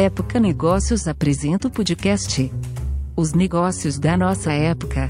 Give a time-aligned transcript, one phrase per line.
[0.00, 2.52] Época Negócios apresenta o podcast
[3.16, 5.08] Os Negócios da Nossa Época,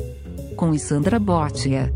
[0.56, 1.92] com Sandra Botia.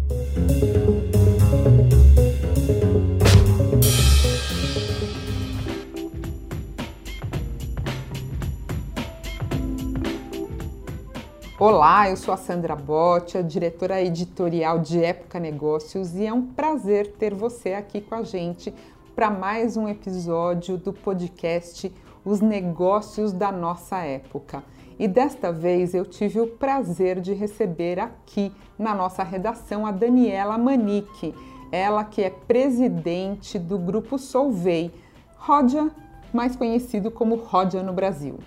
[11.59, 17.14] Olá, eu sou a Sandra Botia, diretora editorial de Época Negócios, e é um prazer
[17.18, 18.70] ter você aqui com a gente
[19.14, 21.90] para mais um episódio do podcast
[22.24, 24.62] os negócios da nossa época.
[24.98, 30.56] E desta vez eu tive o prazer de receber aqui na nossa redação a Daniela
[30.58, 31.34] Manique,
[31.70, 34.92] ela que é presidente do grupo Solvei,
[35.36, 35.90] Rodia,
[36.32, 38.38] mais conhecido como Rodia no Brasil.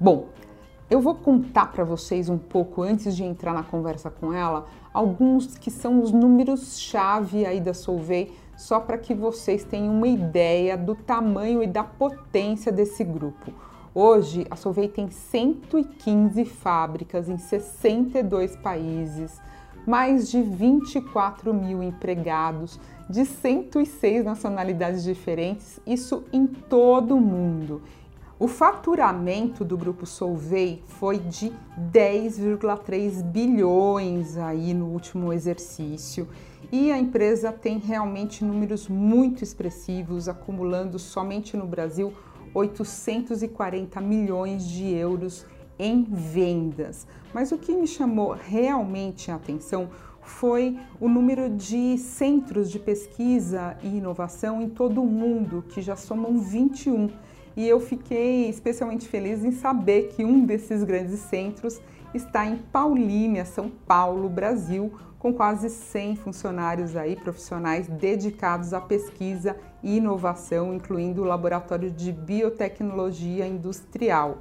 [0.00, 0.26] Bom,
[0.88, 5.58] eu vou contar para vocês um pouco antes de entrar na conversa com ela, alguns
[5.58, 10.76] que são os números chave aí da Solvei só para que vocês tenham uma ideia
[10.76, 13.52] do tamanho e da potência desse grupo.
[13.94, 19.40] Hoje, a Solvay tem 115 fábricas em 62 países,
[19.86, 27.82] mais de 24 mil empregados de 106 nacionalidades diferentes, isso em todo o mundo.
[28.38, 31.50] O faturamento do grupo Solvay foi de
[31.90, 36.28] 10,3 bilhões aí no último exercício
[36.72, 42.12] e a empresa tem realmente números muito expressivos, acumulando somente no Brasil
[42.54, 45.46] 840 milhões de euros
[45.78, 47.06] em vendas.
[47.32, 49.88] Mas o que me chamou realmente a atenção
[50.20, 55.94] foi o número de centros de pesquisa e inovação em todo o mundo, que já
[55.94, 57.10] somam 21.
[57.56, 61.80] E eu fiquei especialmente feliz em saber que um desses grandes centros
[62.12, 69.56] está em Paulínia, São Paulo, Brasil, com quase 100 funcionários aí, profissionais dedicados à pesquisa
[69.82, 74.38] e inovação, incluindo o Laboratório de Biotecnologia Industrial.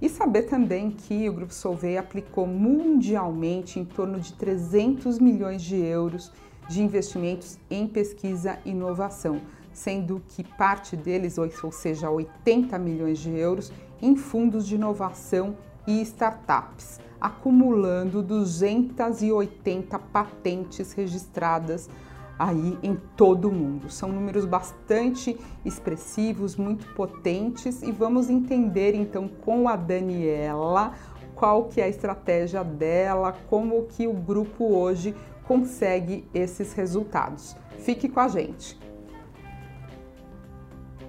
[0.00, 5.76] E saber também que o Grupo Solvay aplicou mundialmente em torno de 300 milhões de
[5.76, 6.32] euros
[6.68, 9.40] de investimentos em pesquisa e inovação,
[9.72, 13.72] sendo que parte deles, ou seja, 80 milhões de euros,
[14.02, 15.56] em fundos de inovação
[15.86, 21.90] e startups acumulando 280 patentes registradas
[22.38, 23.90] aí em todo o mundo.
[23.90, 30.92] São números bastante expressivos, muito potentes e vamos entender então com a Daniela
[31.34, 35.14] qual que é a estratégia dela, como que o grupo hoje
[35.44, 37.56] consegue esses resultados.
[37.80, 38.78] Fique com a gente.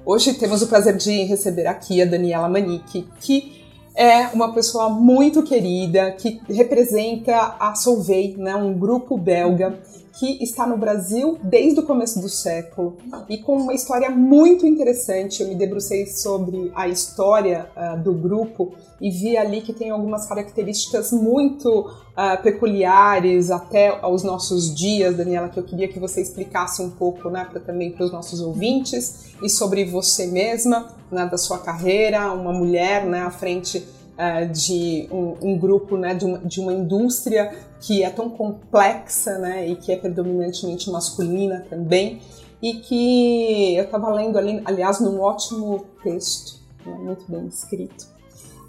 [0.03, 3.56] Hoje temos o prazer de receber aqui a Daniela Manique, que
[3.97, 9.79] é uma pessoa muito querida que representa a Solvay, né, um grupo belga
[10.17, 12.97] que está no Brasil desde o começo do século
[13.29, 15.43] e com uma história muito interessante.
[15.43, 20.25] Eu me debrucei sobre a história uh, do grupo e vi ali que tem algumas
[20.25, 26.81] características muito uh, peculiares até aos nossos dias, Daniela, que eu queria que você explicasse
[26.81, 31.37] um pouco, né, pra, também para os nossos ouvintes e sobre você mesma, né, da
[31.37, 33.85] sua carreira, uma mulher, né, à frente
[34.17, 39.37] uh, de um, um, grupo, né, de uma, de uma indústria que é tão complexa,
[39.37, 42.21] né, e que é predominantemente masculina também,
[42.61, 48.07] e que eu estava lendo ali, aliás, num ótimo texto, né, muito bem escrito,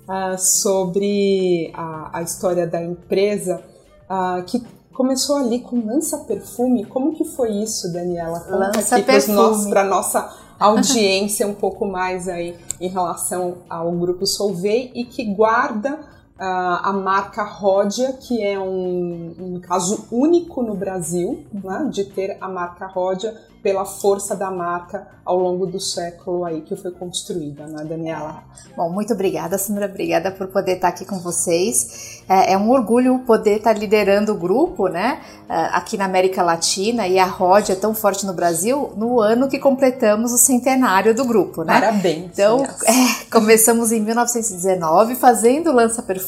[0.09, 3.62] uh, sobre a, a, história da empresa,
[4.10, 6.84] uh, que começou ali com lança perfume.
[6.84, 8.41] Como que foi isso, Daniela?
[8.41, 14.91] Conta lança aqui para nossa audiência um pouco mais aí em relação ao grupo Solvay
[14.94, 15.98] e que guarda
[16.38, 22.49] a marca Rodia, que é um, um caso único no Brasil, né, de ter a
[22.49, 27.84] marca Rodia pela força da marca ao longo do século aí que foi construída, né,
[27.84, 28.44] Daniela?
[28.77, 29.87] Bom, muito obrigada, Sandra.
[29.87, 32.22] Obrigada por poder estar aqui com vocês.
[32.28, 37.09] É, é um orgulho poder estar liderando o grupo, né, é, aqui na América Latina
[37.09, 41.25] e a Rod é tão forte no Brasil no ano que completamos o centenário do
[41.25, 41.74] grupo, né?
[41.80, 42.27] Parabéns.
[42.33, 46.28] Então, é, começamos em 1919 fazendo lança perfume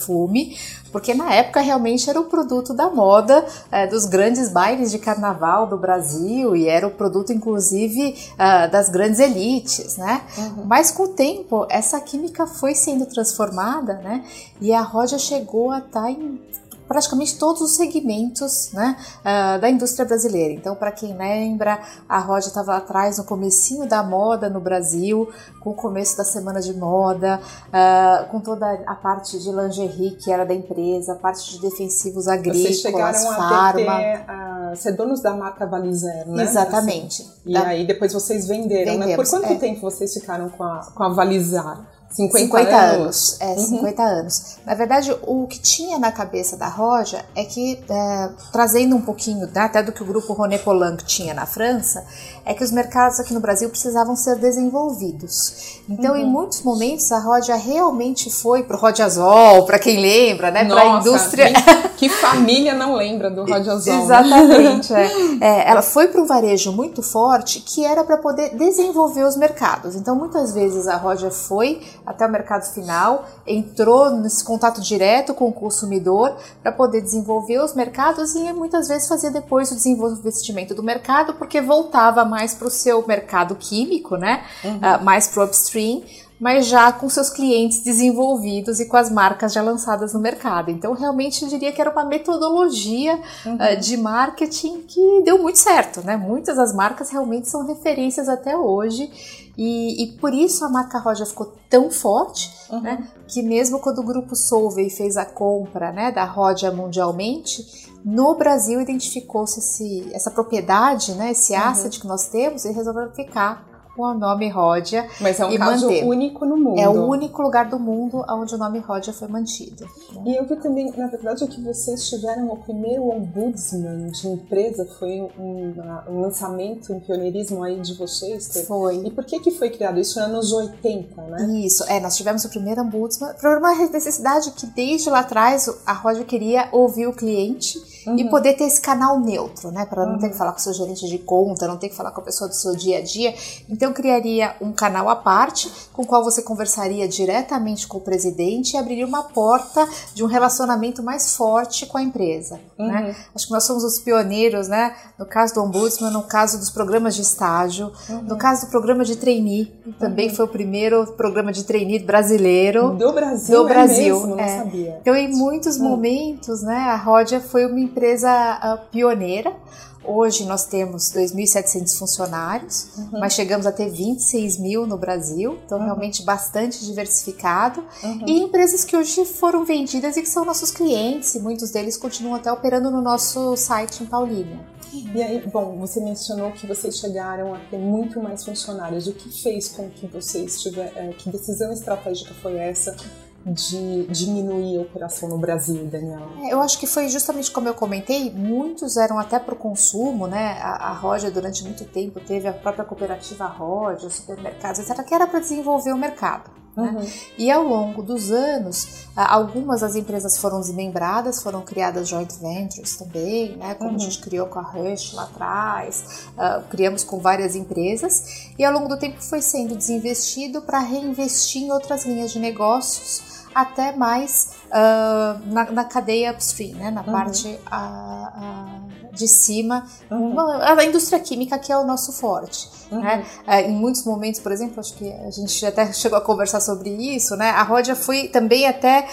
[0.93, 5.67] porque na época realmente era o produto da moda é, dos grandes bailes de carnaval
[5.67, 10.23] do Brasil e era o produto inclusive uh, das grandes elites, né?
[10.37, 10.65] Uhum.
[10.67, 14.25] Mas com o tempo essa química foi sendo transformada, né?
[14.61, 16.41] E a Roja chegou a estar tá em
[16.91, 20.53] praticamente todos os segmentos né, uh, da indústria brasileira.
[20.53, 21.79] Então, para quem lembra,
[22.09, 26.61] a Roja estava atrás no comecinho da moda no Brasil, com o começo da semana
[26.61, 31.49] de moda, uh, com toda a parte de lingerie que era da empresa, a parte
[31.53, 33.93] de defensivos agrícolas, farma.
[34.27, 36.43] a, ser donos da marca Valizer, né?
[36.43, 37.23] Exatamente.
[37.23, 37.67] Assim, e da...
[37.69, 39.15] aí depois vocês venderam, Vendemos, né?
[39.17, 39.55] Por quanto é.
[39.55, 42.00] tempo vocês ficaram com a, com a Valizar?
[42.11, 43.01] 50, 50 anos.
[43.01, 43.41] anos.
[43.41, 43.79] É, uhum.
[43.79, 44.57] 50 anos.
[44.67, 49.49] Na verdade, o que tinha na cabeça da Roja é que, é, trazendo um pouquinho
[49.55, 52.05] até do que o grupo René Polanco tinha na França,
[52.45, 55.81] é que os mercados aqui no Brasil precisavam ser desenvolvidos.
[55.89, 56.21] Então, uhum.
[56.21, 60.65] em muitos momentos, a Roja realmente foi para o Rodiazol, para quem lembra, né?
[60.65, 61.53] Para a indústria.
[61.97, 63.95] Que, que, família não lembra do Rodiazol?
[63.95, 64.03] Né?
[64.03, 64.93] Exatamente.
[64.93, 65.11] é.
[65.41, 69.95] É, ela foi para um varejo muito forte que era para poder desenvolver os mercados.
[69.95, 75.49] Então, muitas vezes a Roja foi até o mercado final, entrou nesse contato direto com
[75.49, 80.83] o consumidor para poder desenvolver os mercados e muitas vezes fazia depois o desenvolvimento do
[80.83, 84.45] mercado porque voltava mais para o seu mercado químico, né?
[84.65, 84.77] Uhum.
[84.77, 86.03] Uh, mais para o upstream,
[86.41, 90.71] mas já com seus clientes desenvolvidos e com as marcas já lançadas no mercado.
[90.71, 93.57] Então, realmente, eu diria que era uma metodologia uhum.
[93.57, 96.17] uh, de marketing que deu muito certo, né?
[96.17, 99.11] Muitas das marcas realmente são referências até hoje
[99.59, 102.81] e, e por isso a marca Roja ficou tão forte, uhum.
[102.81, 103.07] né?
[103.29, 108.81] Que mesmo quando o grupo Solvay fez a compra, né, da Roja mundialmente, no Brasil
[108.81, 111.61] identificou-se essa propriedade, né, esse uhum.
[111.61, 113.70] asset que nós temos e resolveu ficar
[114.01, 115.07] com o nome Ródia.
[115.21, 116.05] Mas é um caso manter.
[116.05, 116.81] único no mundo.
[116.81, 119.85] É o único lugar do mundo onde o nome Ródia foi mantido.
[120.15, 120.23] Né?
[120.27, 125.21] E eu vi também, na verdade, que vocês tiveram o primeiro ombudsman de empresa, foi
[125.39, 125.75] um,
[126.09, 128.65] um lançamento, um pioneirismo aí de vocês.
[128.67, 129.07] Foi.
[129.07, 130.01] E por que que foi criado?
[130.01, 131.61] Isso anos 80, né?
[131.61, 135.93] Isso, é, nós tivemos o primeiro ombudsman por uma necessidade que desde lá atrás a
[135.93, 137.79] Ródia queria ouvir o cliente
[138.11, 138.19] uhum.
[138.19, 139.87] e poder ter esse canal neutro, né?
[139.87, 140.39] Para não ter que uhum.
[140.39, 142.55] falar com o seu gerente de conta, não ter que falar com a pessoa do
[142.55, 143.35] seu dia a dia.
[143.69, 148.75] Então criaria um canal à parte com o qual você conversaria diretamente com o presidente
[148.75, 152.61] e abriria uma porta de um relacionamento mais forte com a empresa.
[152.79, 152.85] Né?
[152.85, 152.89] Uhum.
[152.89, 153.17] Né?
[153.35, 154.95] Acho que nós somos os pioneiros, né?
[155.19, 158.23] No caso do Ombudsman, no caso dos programas de estágio, uhum.
[158.23, 160.35] no caso do programa de trainee, também uhum.
[160.35, 162.95] foi o primeiro programa de trainee brasileiro.
[162.95, 164.17] Do Brasil, do Brasil.
[164.17, 164.43] É mesmo, é.
[164.43, 164.99] não sabia.
[165.01, 165.85] Então, em muitos hum.
[165.85, 169.55] momentos, né, a Rodia foi uma empresa uh, pioneira.
[170.03, 173.21] Hoje nós temos 2.700 funcionários, uhum.
[173.21, 175.85] mas chegamos a ter 26 mil no Brasil, então uhum.
[175.85, 177.85] realmente bastante diversificado.
[178.03, 178.25] Uhum.
[178.27, 182.37] E empresas que hoje foram vendidas e que são nossos clientes, e muitos deles continuam
[182.37, 184.59] até operando no nosso site em Paulínia.
[184.93, 189.07] E aí, bom, você mencionou que vocês chegaram a ter muito mais funcionários.
[189.07, 192.97] O que fez com que vocês tiveram, é, que decisão estratégica foi essa
[193.45, 196.29] de diminuir a operação no Brasil, Daniel?
[196.43, 200.27] É, eu acho que foi justamente como eu comentei, muitos eram até para o consumo,
[200.27, 200.59] né?
[200.61, 205.27] A, a Roja durante muito tempo teve a própria cooperativa Roja, supermercados, etc., que era
[205.27, 206.51] para desenvolver o mercado.
[206.81, 207.01] Né?
[207.01, 207.07] Uhum.
[207.39, 213.57] E ao longo dos anos, algumas das empresas foram desmembradas, foram criadas joint ventures também,
[213.57, 213.75] né?
[213.75, 213.97] como uhum.
[213.97, 218.73] a gente criou com a Rush lá atrás, uh, criamos com várias empresas, e ao
[218.73, 224.60] longo do tempo foi sendo desinvestido para reinvestir em outras linhas de negócios até mais
[224.71, 226.91] uh, na, na, cadeia upstream, né?
[226.91, 227.13] na uhum.
[227.13, 230.39] parte uh, de cima, uhum.
[230.39, 232.71] a indústria química que é o nosso forte.
[232.91, 233.01] Uhum.
[233.01, 233.25] Né?
[233.47, 236.91] Uh, em muitos momentos, por exemplo, acho que a gente até chegou a conversar sobre
[236.91, 237.51] isso, né?
[237.51, 239.07] a Rodia foi também até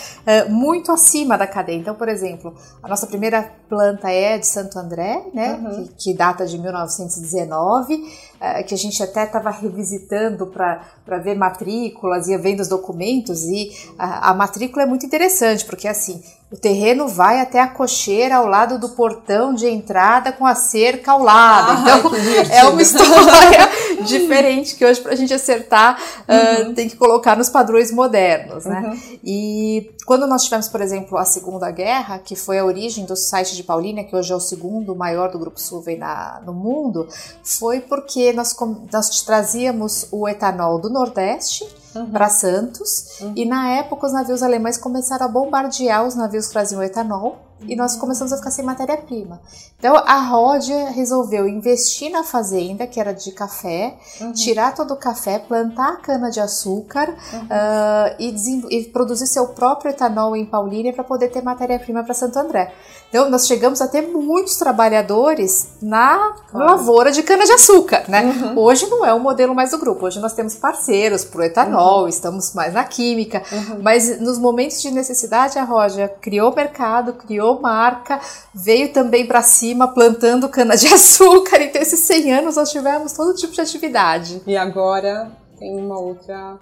[0.50, 1.78] muito acima da cadeia.
[1.78, 5.54] Então, por exemplo, a nossa primeira planta é de Santo André, né?
[5.54, 5.88] Uhum.
[5.88, 8.28] que, que data de 1919.
[8.40, 13.72] É, que a gente até estava revisitando para ver matrículas, ia vendo os documentos, e
[13.98, 18.48] a, a, matrícula é muito interessante, porque assim, o terreno vai até a cocheira ao
[18.48, 21.72] lado do portão de entrada com a cerca ao lado.
[21.72, 22.16] Ah, então,
[22.56, 23.70] é uma história
[24.08, 26.72] diferente que hoje, para a gente acertar, uhum.
[26.72, 28.64] uh, tem que colocar nos padrões modernos.
[28.64, 28.80] Né?
[28.80, 29.20] Uhum.
[29.26, 33.54] E quando nós tivemos, por exemplo, a Segunda Guerra, que foi a origem do site
[33.54, 37.10] de Paulínia, que hoje é o segundo maior do Grupo Sulvey na, no mundo,
[37.44, 38.56] foi porque nós,
[38.90, 41.68] nós trazíamos o etanol do Nordeste
[42.00, 42.12] uhum.
[42.12, 43.34] para Santos uhum.
[43.36, 47.76] e na época os navios alemães começaram a bombardear os navios que traziam etanol e
[47.76, 49.42] nós começamos a ficar sem matéria-prima.
[49.80, 54.32] Então a Rodia resolveu investir na fazenda, que era de café, uhum.
[54.32, 57.40] tirar todo o café, plantar a cana-de-açúcar uhum.
[57.44, 62.38] uh, e, e, produzir seu próprio etanol em Paulínia para poder ter matéria-prima para Santo
[62.38, 62.74] André.
[63.10, 66.72] Então nós chegamos a ter muitos trabalhadores na claro.
[66.72, 68.04] lavoura de cana-de-açúcar.
[68.08, 68.24] Né?
[68.24, 68.60] Uhum.
[68.60, 72.02] Hoje não é o modelo mais do grupo, hoje nós temos parceiros para o etanol,
[72.02, 72.08] uhum.
[72.08, 73.80] estamos mais na química, uhum.
[73.82, 78.20] mas nos momentos de necessidade a Rodia criou mercado, criou marca,
[78.54, 81.58] veio também para cima plantando cana-de-açúcar.
[81.68, 84.42] Então, esses 100 anos nós tivemos todo tipo de atividade.
[84.48, 86.58] E agora tem uma outra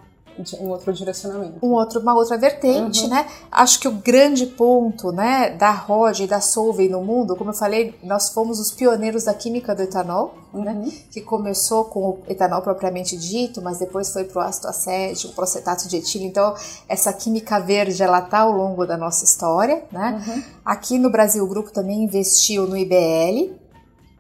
[0.60, 1.58] um outro direcionamento.
[1.62, 3.10] Um outro, uma outra vertente, uhum.
[3.10, 3.28] né?
[3.52, 7.54] Acho que o grande ponto, né, da Rod e da Solvay no mundo, como eu
[7.54, 10.72] falei, nós fomos os pioneiros da química do etanol, né?
[10.72, 10.86] uhum.
[10.86, 10.92] né?
[11.12, 15.36] Que começou com o etanol propriamente dito, mas depois foi para o ácido acético, o
[15.36, 16.26] procetato de etilho.
[16.26, 16.54] Então,
[16.88, 20.24] essa química verde, ela tá ao longo da nossa história, né?
[20.28, 20.44] Uhum.
[20.66, 23.56] Aqui no Brasil, o grupo também investiu no IBL,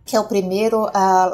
[0.06, 0.90] que é o primeiro uh,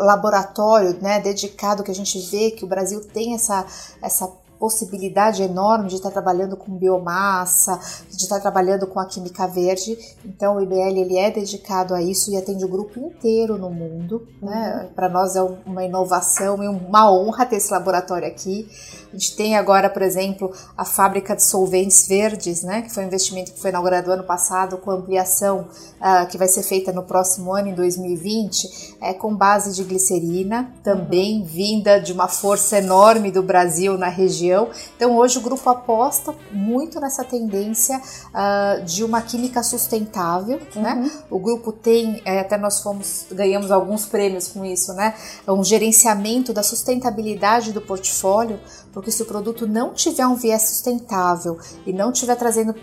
[0.06, 3.66] laboratório né, dedicado que a gente vê que o Brasil tem essa,
[4.02, 4.32] essa
[4.62, 9.98] possibilidade enorme de estar trabalhando com biomassa, de estar trabalhando com a química verde.
[10.24, 14.28] Então o IBL ele é dedicado a isso e atende o grupo inteiro no mundo.
[14.40, 14.84] Né?
[14.84, 14.94] Uhum.
[14.94, 18.70] Para nós é uma inovação e uma honra ter esse laboratório aqui.
[19.12, 22.82] A gente tem agora, por exemplo, a fábrica de solventes verdes, né?
[22.82, 25.68] que foi um investimento que foi inaugurado ano passado com ampliação
[26.00, 30.72] uh, que vai ser feita no próximo ano, em 2020, é, com base de glicerina,
[30.84, 34.70] também vinda de uma força enorme do Brasil na região.
[34.96, 40.94] Então hoje o grupo aposta muito nessa tendência uh, de uma química sustentável, né?
[40.94, 41.04] uhum.
[41.04, 41.12] né?
[41.30, 45.14] O grupo tem, é, até nós fomos, ganhamos alguns prêmios com isso, né?
[45.48, 48.60] Um gerenciamento da sustentabilidade do portfólio,
[48.92, 52.76] porque se o produto não tiver um viés sustentável e não estiver trazendo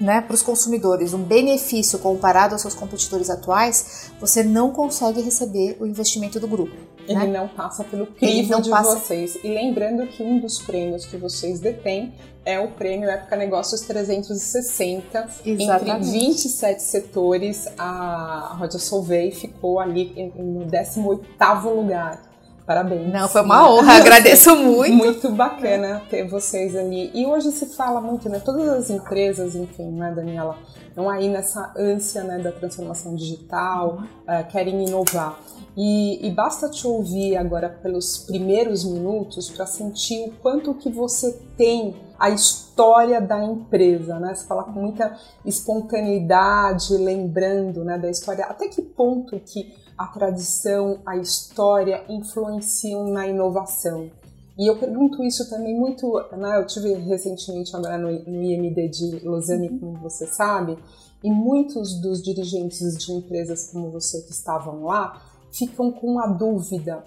[0.00, 5.76] né, para os consumidores um benefício comparado aos seus competidores atuais, você não consegue receber
[5.78, 6.74] o investimento do grupo.
[7.06, 7.26] Ele né?
[7.26, 8.94] não passa pelo crivo de passa...
[8.94, 9.36] vocês.
[9.42, 15.28] E lembrando que um dos prêmios que vocês detêm é o prêmio Época Negócios 360.
[15.44, 16.08] Exatamente.
[16.08, 22.29] Entre 27 setores, a Rodia Solvay ficou ali no 18º lugar.
[22.70, 23.12] Parabéns.
[23.12, 24.94] Não, foi uma honra, agradeço muito.
[24.94, 27.10] Muito bacana ter vocês ali.
[27.12, 28.38] E hoje se fala muito, né?
[28.38, 34.48] Todas as empresas, enfim, né, Daniela, estão aí nessa ânsia né, da transformação digital, uh,
[34.52, 35.36] querem inovar.
[35.76, 41.32] E, e, basta te ouvir agora pelos primeiros minutos para sentir o quanto que você
[41.56, 44.34] tem a história da empresa, né?
[44.34, 48.44] Você fala com muita espontaneidade, lembrando né, da história.
[48.46, 54.10] Até que ponto que a tradição, a história influenciam na inovação.
[54.58, 59.20] E eu pergunto isso também muito, né, eu tive recentemente agora no, no IMD de
[59.26, 59.78] Lausanne, uhum.
[59.78, 60.76] como você sabe,
[61.22, 67.04] e muitos dos dirigentes de empresas como você que estavam lá ficam com a dúvida: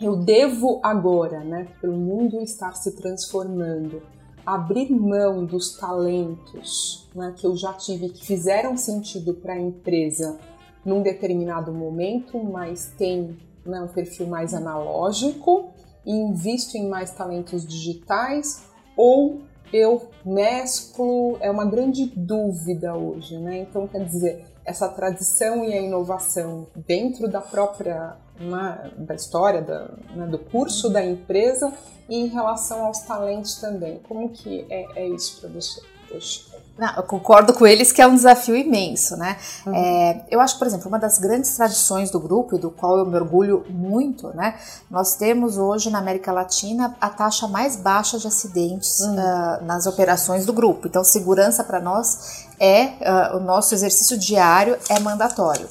[0.00, 4.02] eu devo agora, né, pelo mundo estar se transformando,
[4.44, 10.38] abrir mão dos talentos né, que eu já tive, que fizeram sentido para a empresa
[10.84, 15.70] num determinado momento, mas tem né, um perfil mais analógico
[16.04, 18.64] e invisto em mais talentos digitais
[18.96, 19.40] ou
[19.72, 23.58] eu mesclo, é uma grande dúvida hoje, né?
[23.58, 29.88] Então, quer dizer, essa tradição e a inovação dentro da própria né, da história da,
[30.14, 31.72] né, do curso da empresa
[32.08, 33.98] e em relação aos talentos também.
[34.00, 35.80] Como que é, é isso para você
[36.12, 36.55] hoje?
[36.78, 39.38] Não, eu concordo com eles que é um desafio imenso, né?
[39.64, 39.74] Uhum.
[39.74, 43.06] É, eu acho, por exemplo, uma das grandes tradições do grupo e do qual eu
[43.06, 44.56] me orgulho muito, né?
[44.90, 49.14] Nós temos hoje na América Latina a taxa mais baixa de acidentes uhum.
[49.14, 50.86] uh, nas operações do grupo.
[50.86, 52.84] Então, segurança para nós é
[53.32, 55.66] uh, o nosso exercício diário é mandatório.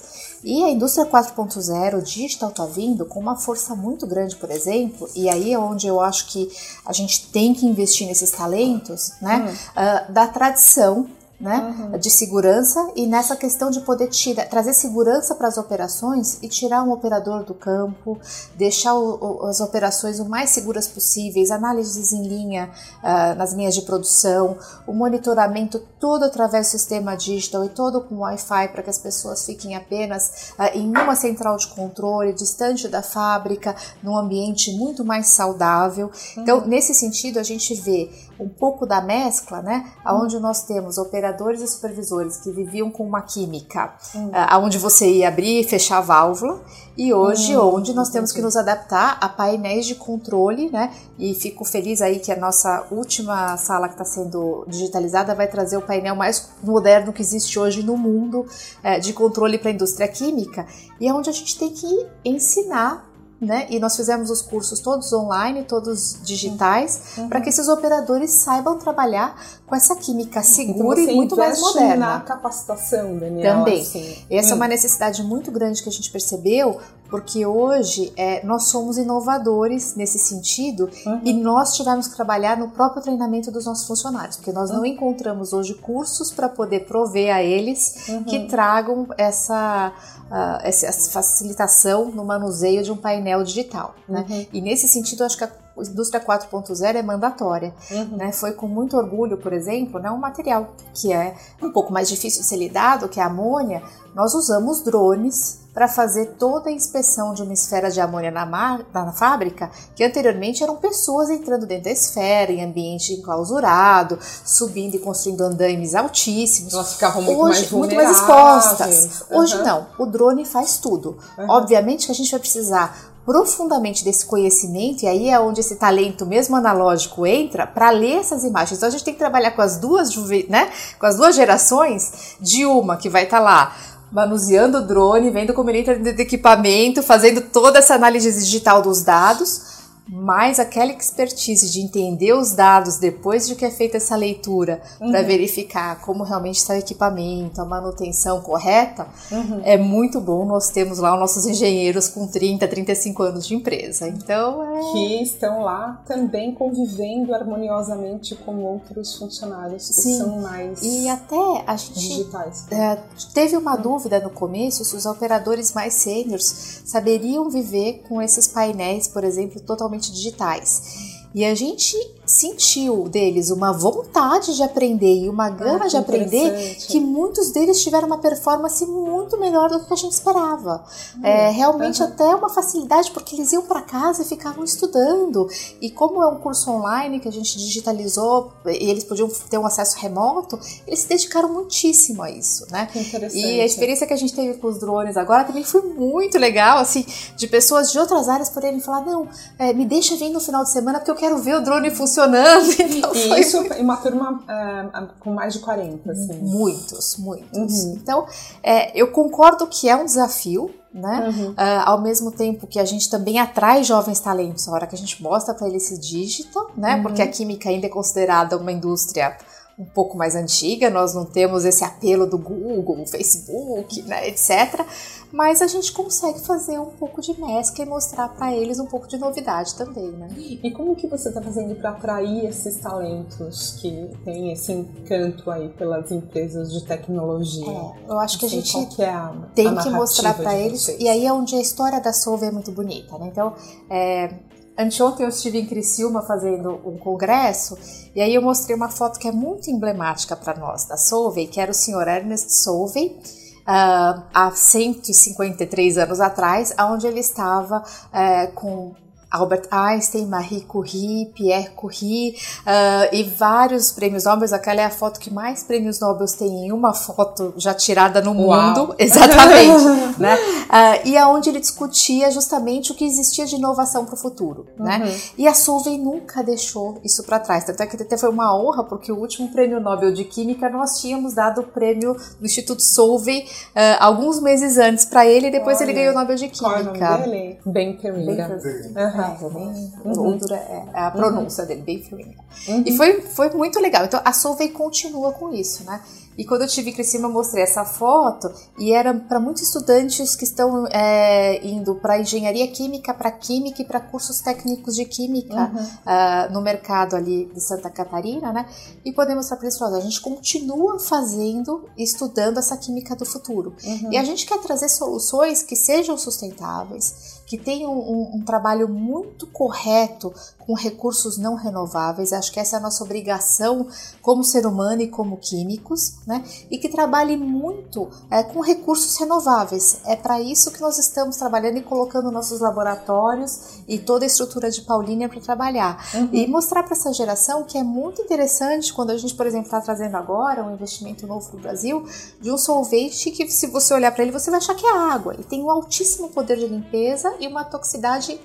[0.45, 5.09] E a indústria 4.0, o digital está vindo com uma força muito grande, por exemplo,
[5.15, 6.51] e aí é onde eu acho que
[6.85, 9.37] a gente tem que investir nesses talentos, né?
[9.37, 9.51] Hum.
[9.51, 11.07] Uh, da tradição
[11.39, 11.97] né, uhum.
[11.97, 16.83] de segurança e nessa questão de poder tirar, trazer segurança para as operações e tirar
[16.83, 18.19] um operador do campo,
[18.55, 22.69] deixar o, o, as operações o mais seguras possíveis, análises em linha
[23.03, 28.19] uh, nas linhas de produção, o monitoramento todo através do sistema digital e todo com
[28.19, 33.01] Wi-Fi para que as pessoas fiquem apenas uh, em uma central de controle, distante da
[33.01, 36.09] fábrica, num ambiente muito mais saudável.
[36.37, 36.55] Então, uhum.
[36.55, 39.91] Então, nesse sentido, a gente vê um pouco da mescla, né?
[40.05, 44.27] Onde nós temos operadores e supervisores que viviam com uma química, hum.
[44.27, 46.61] uh, onde você ia abrir e fechar a válvula,
[46.97, 50.93] e hoje hum, onde nós temos que nos adaptar a painéis de controle, né?
[51.17, 55.77] E fico feliz aí que a nossa última sala que está sendo digitalizada vai trazer
[55.77, 58.45] o painel mais moderno que existe hoje no mundo
[58.83, 60.65] uh, de controle para a indústria química,
[60.99, 63.67] e é onde a gente tem que ensinar né?
[63.69, 67.29] E nós fizemos os cursos todos online, todos digitais, uhum.
[67.29, 71.59] para que esses operadores saibam trabalhar com essa química então segura então e muito mais
[71.59, 71.95] moderna.
[71.95, 73.57] na capacitação, Daniel.
[73.57, 73.81] Também.
[73.81, 74.25] Assim.
[74.29, 74.51] Essa hum.
[74.53, 79.95] é uma necessidade muito grande que a gente percebeu, porque hoje é, nós somos inovadores
[79.95, 81.21] nesse sentido uhum.
[81.23, 84.77] e nós tivemos que trabalhar no próprio treinamento dos nossos funcionários, porque nós uhum.
[84.77, 88.23] não encontramos hoje cursos para poder prover a eles uhum.
[88.23, 89.93] que tragam essa,
[90.31, 93.95] uh, essa facilitação no manuseio de um painel digital.
[94.07, 94.25] Né?
[94.29, 94.45] Uhum.
[94.51, 97.73] E nesse sentido, acho que a indústria 4.0 é mandatória.
[97.91, 98.17] Uhum.
[98.17, 98.31] Né?
[98.31, 102.41] Foi com muito orgulho, por exemplo, né, um material que é um pouco mais difícil
[102.41, 103.81] de ser lidado, que é a amônia,
[104.15, 109.11] nós usamos drones para fazer toda a inspeção de uma esfera de amônia na, na,
[109.11, 115.41] fábrica, que anteriormente eram pessoas entrando dentro da esfera, em ambiente enclausurado, subindo e construindo
[115.41, 116.73] andames altíssimos.
[116.73, 119.25] Elas ficavam muito Hoje, mais muito mais expostas.
[119.29, 119.39] Uhum.
[119.39, 121.17] Hoje não, o drone faz tudo.
[121.37, 121.49] Uhum.
[121.49, 126.25] Obviamente que a gente vai precisar profundamente desse conhecimento, e aí é onde esse talento
[126.25, 128.77] mesmo analógico entra, para ler essas imagens.
[128.77, 130.15] Então a gente tem que trabalhar com as duas,
[130.47, 133.75] né, com as duas gerações, de uma que vai estar tá lá
[134.11, 138.81] manuseando o drone, vendo como ele entra dentro do equipamento, fazendo toda essa análise digital
[138.81, 139.74] dos dados,
[140.07, 145.11] mais aquela expertise de entender os dados depois de que é feita essa leitura uhum.
[145.11, 149.61] para verificar como realmente está o equipamento, a manutenção correta, uhum.
[149.63, 150.45] é muito bom.
[150.45, 154.07] Nós temos lá os nossos engenheiros com 30, 35 anos de empresa.
[154.07, 154.91] Então é...
[154.91, 160.17] Que estão lá também convivendo harmoniosamente com outros funcionários que Sim.
[160.17, 162.65] são mais e até a gente digitais.
[162.71, 162.97] É,
[163.33, 169.07] teve uma dúvida no começo se os operadores mais sêniores saberiam viver com esses painéis,
[169.07, 171.14] por exemplo, totalmente digitais.
[171.35, 176.75] E a gente sentiu deles uma vontade de aprender e uma gana ah, de aprender
[176.87, 180.83] que muitos deles tiveram uma performance muito melhor do que a gente esperava.
[181.17, 182.07] Hum, é, realmente uhum.
[182.07, 185.47] até uma facilidade, porque eles iam para casa e ficavam estudando.
[185.81, 189.65] E como é um curso online que a gente digitalizou e eles podiam ter um
[189.65, 192.89] acesso remoto, eles se dedicaram muitíssimo a isso, né?
[193.33, 196.79] E a experiência que a gente teve com os drones agora também foi muito legal,
[196.79, 199.27] assim, de pessoas de outras áreas poderem falar, não,
[199.59, 202.65] é, me deixa vir no final de semana porque eu quero ver o drone funcionando.
[202.95, 206.33] Então e isso em uma turma uh, com mais de 40, assim.
[206.39, 207.83] Muitos, muitos.
[207.83, 207.93] Uhum.
[208.01, 208.27] Então,
[208.63, 211.29] é, eu concordo que é um desafio, né?
[211.29, 211.51] Uhum.
[211.51, 211.55] Uh,
[211.85, 215.21] ao mesmo tempo que a gente também atrai jovens talentos, a hora que a gente
[215.21, 216.95] mostra para eles esse digital, né?
[216.95, 217.03] Uhum.
[217.03, 219.35] Porque a química ainda é considerada uma indústria
[219.77, 224.85] um pouco mais antiga, nós não temos esse apelo do Google, Facebook, né, etc.
[225.31, 229.05] Mas a gente consegue fazer um pouco de mescla e mostrar para eles um pouco
[229.07, 230.29] de novidade também, né?
[230.37, 235.67] E como que você está fazendo para atrair esses talentos que têm esse encanto aí
[235.69, 237.69] pelas empresas de tecnologia?
[237.69, 240.87] É, eu acho que a gente é a, tem a que mostrar para eles.
[240.87, 243.27] E aí é onde a história da Solve é muito bonita, né?
[243.27, 243.53] Então,
[243.89, 244.33] é,
[244.77, 247.77] Anteontem eu estive em Criciúma fazendo um congresso
[248.13, 251.61] e aí eu mostrei uma foto que é muito emblemática para nós da Solvay, que
[251.61, 258.93] era o senhor Ernest Solvay, uh, há 153 anos atrás, onde ele estava uh, com
[259.29, 264.45] Albert Einstein, Marie Curie, Pierre Curie uh, e vários prêmios Nobel.
[264.53, 268.31] Aquela é a foto que mais prêmios Nobel tem em uma foto já tirada no
[268.31, 268.61] Uau.
[268.61, 268.95] mundo.
[268.99, 270.17] Exatamente.
[270.19, 270.35] né?
[270.35, 274.67] Uh, e aonde ele discutia justamente o que existia de inovação para o futuro.
[274.77, 274.97] Né?
[274.97, 275.05] Uhum.
[275.05, 275.19] Né?
[275.37, 277.63] E a Solvay nunca deixou isso para trás.
[277.65, 280.99] Tanto é que até foi uma honra, porque o último prêmio Nobel de Química nós
[280.99, 285.77] tínhamos dado o prêmio do Instituto Solvay uh, alguns meses antes para ele e depois
[285.77, 285.85] Olha.
[285.85, 286.65] ele ganhou o Nobel de Química.
[286.65, 287.59] Qual é o nome dele?
[287.65, 287.95] Ben.
[288.05, 289.14] Uhum.
[289.21, 290.39] É, bem, uhum.
[290.51, 291.67] é, a pronúncia uhum.
[291.67, 292.35] dele, bem fininha.
[292.67, 292.83] Uhum.
[292.85, 294.05] E foi, foi muito legal.
[294.05, 296.01] Então a Solvay continua com isso, né?
[296.37, 300.43] E quando eu tive Criciúma, eu mostrei essa foto e era para muitos estudantes que
[300.43, 305.81] estão é, indo para engenharia química, para química e para cursos técnicos de química uhum.
[305.81, 308.67] uh, no mercado ali de Santa Catarina, né?
[309.05, 313.73] E podemos mostrar para eles, a gente continua fazendo estudando essa química do futuro.
[313.83, 314.11] Uhum.
[314.11, 318.89] E a gente quer trazer soluções que sejam sustentáveis, que tem um, um, um, trabalho
[318.89, 322.33] muito correto com recursos não renováveis.
[322.33, 323.87] Acho que essa é a nossa obrigação
[324.21, 326.43] como ser humano e como químicos, né?
[326.71, 329.99] E que trabalhe muito é, com recursos renováveis.
[330.05, 334.71] É para isso que nós estamos trabalhando e colocando nossos laboratórios e toda a estrutura
[334.71, 336.03] de Paulínia para trabalhar.
[336.15, 336.29] Uhum.
[336.33, 339.79] E mostrar para essa geração que é muito interessante quando a gente, por exemplo, está
[339.79, 342.07] trazendo agora um investimento novo para o Brasil
[342.41, 345.35] de um solvente que, se você olhar para ele, você vai achar que é água.
[345.35, 348.39] Ele tem um altíssimo poder de limpeza e uma toxicidade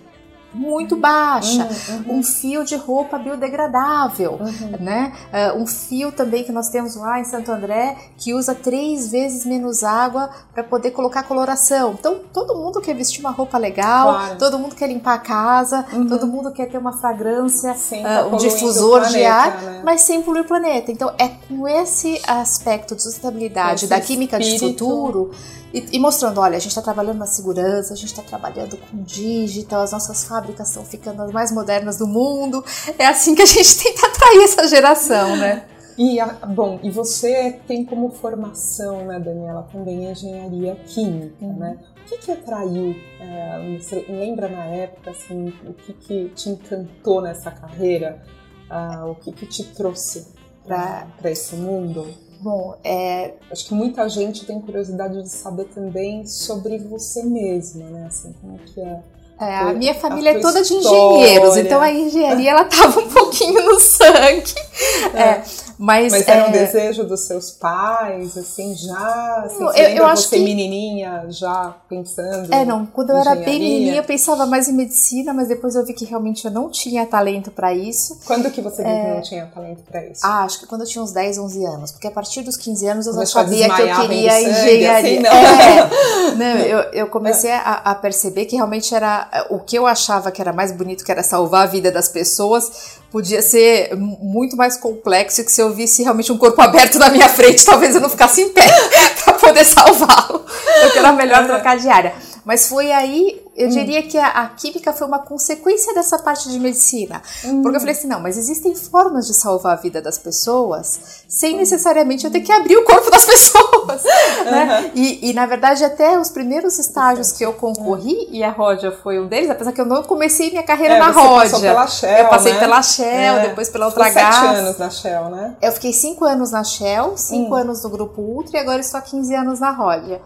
[0.53, 2.19] muito baixa, uhum, uhum.
[2.19, 4.85] um fio de roupa biodegradável, uhum.
[4.85, 5.13] né?
[5.33, 9.47] Uh, um fio também que nós temos lá em Santo André que usa três vezes
[9.47, 11.95] menos água para poder colocar coloração.
[11.99, 14.39] Então todo mundo quer vestir uma roupa legal, claro.
[14.39, 16.07] todo mundo quer limpar a casa, uhum.
[16.09, 19.83] todo mundo quer ter uma fragrância, uh, um difusor planeta, de ar, né?
[19.85, 20.91] mas sem poluir o planeta.
[20.91, 24.67] Então é com esse aspecto de sustentabilidade esse da química espírito.
[24.67, 25.31] de futuro
[25.73, 29.03] e, e, mostrando, olha, a gente está trabalhando na segurança, a gente está trabalhando com
[29.03, 32.65] digital, as nossas fábricas estão ficando as mais modernas do mundo.
[32.99, 35.67] É assim que a gente tenta atrair essa geração, né?
[35.97, 36.19] E,
[36.55, 41.59] bom, e você tem como formação, né, Daniela, também engenharia química, uhum.
[41.59, 41.79] né?
[42.03, 47.21] O que que atraiu, é, você lembra na época, assim, o que que te encantou
[47.21, 48.23] nessa carreira?
[48.71, 50.29] Uh, o que que te trouxe
[50.65, 52.07] para esse mundo?
[52.41, 53.35] Bom, é...
[53.51, 58.07] acho que muita gente tem curiosidade de saber também sobre você mesma, né?
[58.07, 59.03] Assim, como que é
[59.41, 63.65] é, a minha família é toda de engenheiros, então a engenharia ela tava um pouquinho
[63.65, 64.55] no sangue.
[65.15, 65.23] É.
[65.23, 65.45] é
[65.79, 66.49] mas, mas era é...
[66.49, 69.45] um desejo dos seus pais, assim, já?
[69.47, 70.45] Assim, eu, eu acho você que...
[70.45, 75.33] menininha já pensando É, não, quando eu era bem menininha eu pensava mais em medicina,
[75.33, 78.21] mas depois eu vi que realmente eu não tinha talento para isso.
[78.27, 79.01] Quando que você viu é...
[79.01, 80.21] que não tinha talento para isso?
[80.23, 82.87] Ah, acho que quando eu tinha uns 10, 11 anos, porque a partir dos 15
[82.87, 84.99] anos eu já sabia que eu queria sangue, engenharia.
[84.99, 85.31] Assim, não.
[85.31, 90.31] É, não, eu, eu comecei a, a perceber que realmente era o que eu achava
[90.31, 94.77] que era mais bonito, que era salvar a vida das pessoas, podia ser muito mais
[94.77, 98.09] complexo que se eu visse realmente um corpo aberto na minha frente, talvez eu não
[98.09, 98.67] ficasse em pé
[99.25, 100.45] para poder salvá-lo.
[100.83, 102.15] Eu que era melhor trocar de área.
[102.45, 103.71] Mas foi aí, eu hum.
[103.71, 107.21] diria que a, a, química foi uma consequência dessa parte de medicina.
[107.45, 107.63] Hum.
[107.63, 111.57] Porque eu falei assim: não, mas existem formas de salvar a vida das pessoas sem
[111.57, 114.03] necessariamente eu ter que abrir o corpo das pessoas.
[114.45, 114.91] Né?
[114.95, 119.21] E, e, na verdade, até os primeiros estágios que eu concorri, e a Rodia foi
[119.21, 121.61] um deles, apesar que eu não comecei minha carreira é, na Rodia.
[121.61, 122.59] Pela Shell, eu passei né?
[122.59, 123.49] pela Shell, é.
[123.49, 125.57] depois pela outra Ficou sete anos na Shell, né?
[125.61, 127.59] Eu fiquei cinco anos na Shell, cinco hum.
[127.59, 130.21] anos no Grupo Ultra e agora estou há 15 anos na Rodia.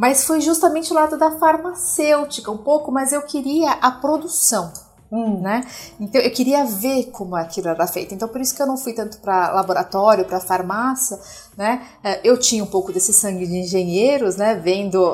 [0.00, 4.72] Mas foi justamente o lado da farmacêutica, um pouco, mas eu queria a produção.
[5.12, 5.40] Hum.
[5.40, 5.66] Né?
[5.98, 8.14] Então eu queria ver como aquilo era feito.
[8.14, 11.18] Então por isso que eu não fui tanto para laboratório, para farmácia,
[11.56, 11.82] né?
[12.04, 14.54] É, eu tinha um pouco desse sangue de engenheiros, né?
[14.54, 15.04] Vendo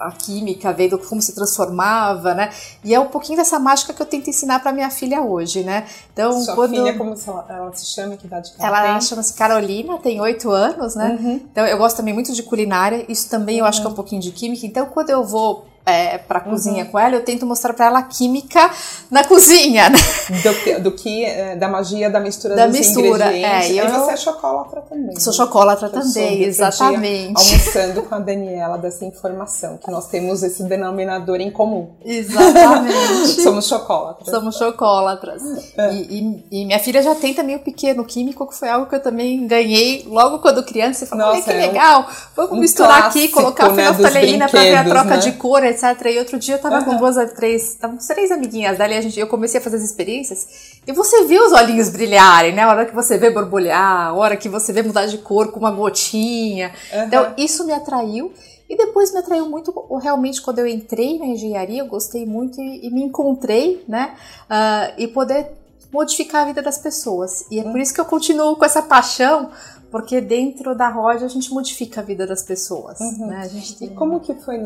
[0.00, 2.50] a química, vendo como se transformava, né?
[2.82, 5.86] E é um pouquinho dessa mágica que eu tento ensinar para minha filha hoje, né?
[6.12, 9.98] Então Sua quando filha como ela, ela se chama que idade ela, ela chama-se Carolina,
[9.98, 11.18] tem oito anos, né?
[11.20, 11.34] Uhum.
[11.52, 13.04] Então eu gosto também muito de culinária.
[13.06, 14.64] Isso também eu acho que é um pouquinho de química.
[14.64, 16.50] Então quando eu vou é, para uhum.
[16.50, 18.70] cozinha com ela, eu tento mostrar para ela a química
[19.10, 19.98] na cozinha, né?
[20.42, 23.70] Do, do que é, da magia da mistura da dos mistura, ingredientes.
[23.70, 25.20] É, e eu, você é chocolatra também.
[25.20, 27.36] Sou chocolatra também, exatamente.
[27.36, 31.90] Almoçando com a Daniela dessa informação que nós temos esse denominador em comum.
[32.02, 33.42] Exatamente.
[33.42, 34.30] Somos chocolatras.
[34.30, 35.42] Somos chocolatras.
[35.76, 35.94] É.
[35.94, 38.94] E, e, e, minha filha já tem também o pequeno químico, que foi algo que
[38.94, 41.04] eu também ganhei logo quando criança.
[41.04, 44.60] E falei, Nossa, que é legal, vamos um misturar clássico, aqui, colocar né, fenolftaleína para
[44.60, 45.16] ver a troca né?
[45.18, 46.06] de cor, etc.
[46.06, 46.84] E outro dia eu tava uhum.
[46.84, 50.80] com duas, três, estavam três amiguinhas dali, a gente, eu comecei a fazer as experiências,
[50.86, 52.62] e você vê os olhinhos brilharem, né?
[52.62, 55.60] A hora que você vê borbulhar, a hora que você vê mudar de cor com
[55.60, 56.72] uma gotinha.
[56.92, 57.04] Uhum.
[57.04, 58.32] Então, isso me atraiu.
[58.68, 62.86] E depois me atraiu muito, realmente, quando eu entrei na engenharia, eu gostei muito e,
[62.86, 64.14] e me encontrei, né?
[64.44, 65.52] Uh, e poder
[65.94, 67.46] modificar a vida das pessoas.
[67.50, 69.50] E é por isso que eu continuo com essa paixão
[69.94, 72.98] porque dentro da Roja a gente modifica a vida das pessoas.
[72.98, 73.28] Uhum.
[73.28, 73.48] Né?
[73.78, 73.86] Tem...
[73.86, 74.56] E como que foi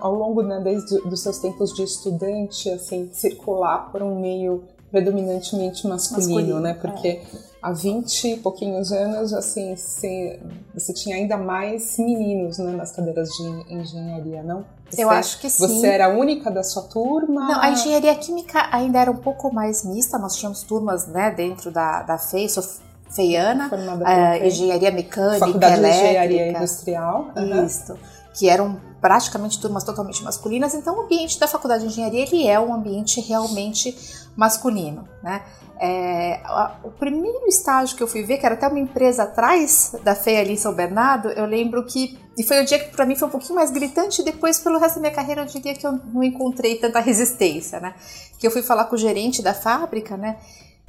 [0.00, 5.86] ao longo, né, desde os seus tempos de estudante, assim, circular por um meio predominantemente
[5.86, 6.72] masculino, masculino né?
[6.72, 7.22] Porque é.
[7.60, 10.40] há 20 e pouquinhos anos, assim, você,
[10.72, 14.64] você tinha ainda mais meninos né, nas cadeiras de engenharia, não?
[14.88, 15.68] Você, Eu acho que sim.
[15.68, 17.46] Você era a única da sua turma?
[17.46, 21.70] Não, a engenharia química ainda era um pouco mais mista, nós tínhamos turmas, né, dentro
[21.70, 22.48] da, da FEI,
[23.10, 27.30] Feiana, uh, engenharia mecânica, Faculdade elétrica, de engenharia industrial.
[27.36, 27.66] Uhum.
[27.66, 27.98] Isso.
[28.34, 32.58] Que eram praticamente turmas totalmente masculinas, então o ambiente da faculdade de engenharia ele é
[32.58, 33.96] um ambiente realmente
[34.36, 35.42] masculino, né?
[35.80, 36.40] É,
[36.82, 40.38] o primeiro estágio que eu fui ver, que era até uma empresa atrás da FEI
[40.38, 43.28] ali em São Bernardo, eu lembro que, e foi o dia que para mim foi
[43.28, 46.24] um pouquinho mais gritante, depois pelo resto da minha carreira eu diria que eu não
[46.24, 47.94] encontrei tanta resistência, né?
[48.38, 50.36] Que eu fui falar com o gerente da fábrica, né?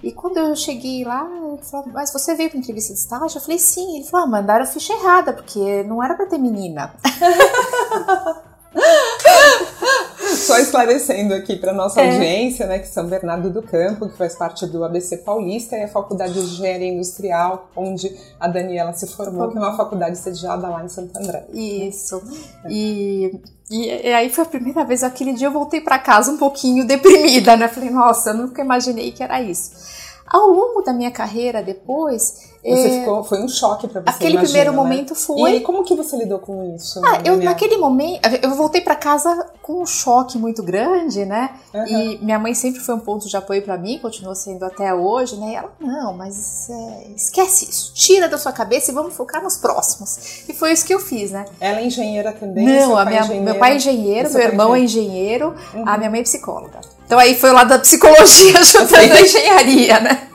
[0.01, 3.38] E quando eu cheguei lá, ele falou, mas você veio para entrevista de estágio?
[3.38, 3.97] Eu falei, sim.
[3.97, 6.93] Ele falou, ah, mandaram ficha errada, porque não era para ter menina.
[10.36, 12.12] Só esclarecendo aqui para nossa é.
[12.12, 15.88] audiência, né, que São Bernardo do Campo, que faz parte do ABC Paulista, e a
[15.88, 20.84] Faculdade de Engenharia Industrial, onde a Daniela se formou, que é uma faculdade sediada lá
[20.84, 21.45] em Santo André.
[21.51, 22.21] Isso.
[22.65, 22.71] É.
[22.71, 26.38] E, e, e, aí foi a primeira vez, aquele dia eu voltei para casa um
[26.38, 27.67] pouquinho deprimida, né?
[27.67, 29.98] Falei, nossa, eu nunca imaginei que era isso.
[30.29, 32.99] Ao longo da minha carreira depois, você é...
[32.99, 34.09] ficou, foi um choque para você.
[34.09, 34.77] Aquele imagina, primeiro né?
[34.77, 35.55] momento foi.
[35.55, 37.01] E como que você lidou com isso?
[37.03, 37.49] Ah, eu minha...
[37.49, 41.51] naquele momento, eu voltei para casa com um choque muito grande, né?
[41.73, 41.85] Uhum.
[41.87, 45.37] E minha mãe sempre foi um ponto de apoio para mim, continua sendo até hoje,
[45.37, 45.51] né?
[45.51, 49.57] E ela, não, mas é, esquece isso, tira da sua cabeça e vamos focar nos
[49.57, 50.43] próximos.
[50.47, 51.45] E foi isso que eu fiz, né?
[51.59, 52.65] Ela é engenheira também?
[52.65, 55.87] Não, a minha, meu pai é engenheiro, meu irmão é engenheiro, uhum.
[55.87, 56.98] a minha mãe é psicóloga.
[57.09, 60.27] Então aí foi o lado da psicologia juntando a engenharia, né?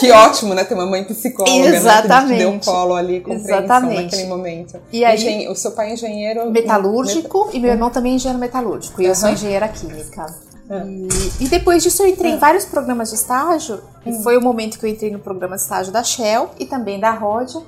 [0.00, 0.64] que ótimo, né?
[0.64, 2.32] Ter uma mãe psicóloga, Exatamente.
[2.32, 2.38] né?
[2.38, 4.02] Deu colo ali, compreensão Exatamente.
[4.02, 4.80] naquele momento.
[4.92, 6.50] E aí- Engen- o seu pai é engenheiro...
[6.50, 9.00] metalúrgico e meu irmão também é engenheiro metalúrgico.
[9.00, 10.26] E eu sou engenheira química.
[10.68, 10.82] Ah.
[10.84, 13.80] E, e depois disso eu entrei em vários programas de estágio.
[14.04, 16.98] E foi o momento que eu entrei no programa de estágio da Shell e também
[16.98, 17.60] da Rodia.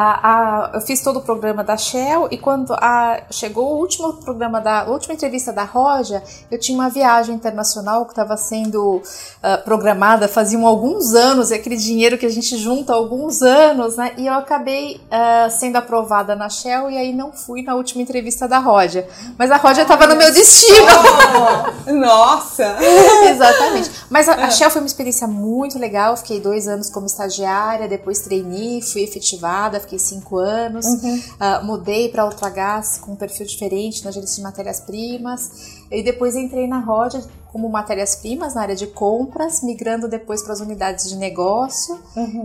[0.00, 4.12] A- a- eu fiz todo o programa da Shell e quando a- chegou o último
[4.14, 9.02] programa da a última entrevista da Roja, eu tinha uma viagem internacional que estava sendo
[9.42, 13.96] ah, programada faziam alguns anos, é aquele dinheiro que a gente junta há alguns anos,
[13.96, 14.12] né?
[14.16, 18.46] E eu acabei ah, sendo aprovada na Shell e aí não fui na última entrevista
[18.46, 19.04] da Roja.
[19.36, 20.86] Mas a Roja estava no meu destino.
[21.88, 22.76] Oh, nossa!
[23.28, 23.90] Exatamente.
[24.08, 26.12] Mas a, a Shell foi uma experiência muito legal.
[26.12, 30.84] Eu fiquei dois anos como estagiária, depois trainee, fui efetivada, fiquei cinco anos.
[31.40, 35.77] Ah, mudei para Ultragás com um perfil diferente na gerência de matérias-primas.
[35.90, 37.22] E depois entrei na Rodia
[37.52, 41.98] como matérias-primas na área de compras, migrando depois para as unidades de negócio.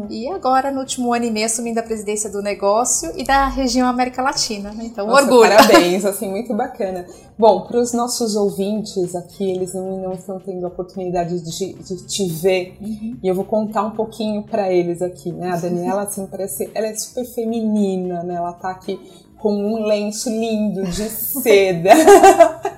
[0.10, 3.88] E agora, no último ano e meio, assumindo a presidência do negócio e da região
[3.88, 4.72] América Latina.
[4.72, 4.86] né?
[4.86, 5.50] Então, Nossa, orgulho.
[5.50, 7.06] Parabéns, assim, muito bacana.
[7.38, 12.08] Bom, para os nossos ouvintes aqui, eles não, não estão tendo a oportunidade de, de
[12.08, 12.78] te ver.
[12.80, 13.18] Uhum.
[13.22, 15.52] E eu vou contar um pouquinho para eles aqui, né?
[15.52, 16.72] A Daniela, assim, parece.
[16.74, 18.36] Ela é super feminina, né?
[18.36, 19.00] Ela tá aqui
[19.38, 21.92] com um lenço lindo de seda.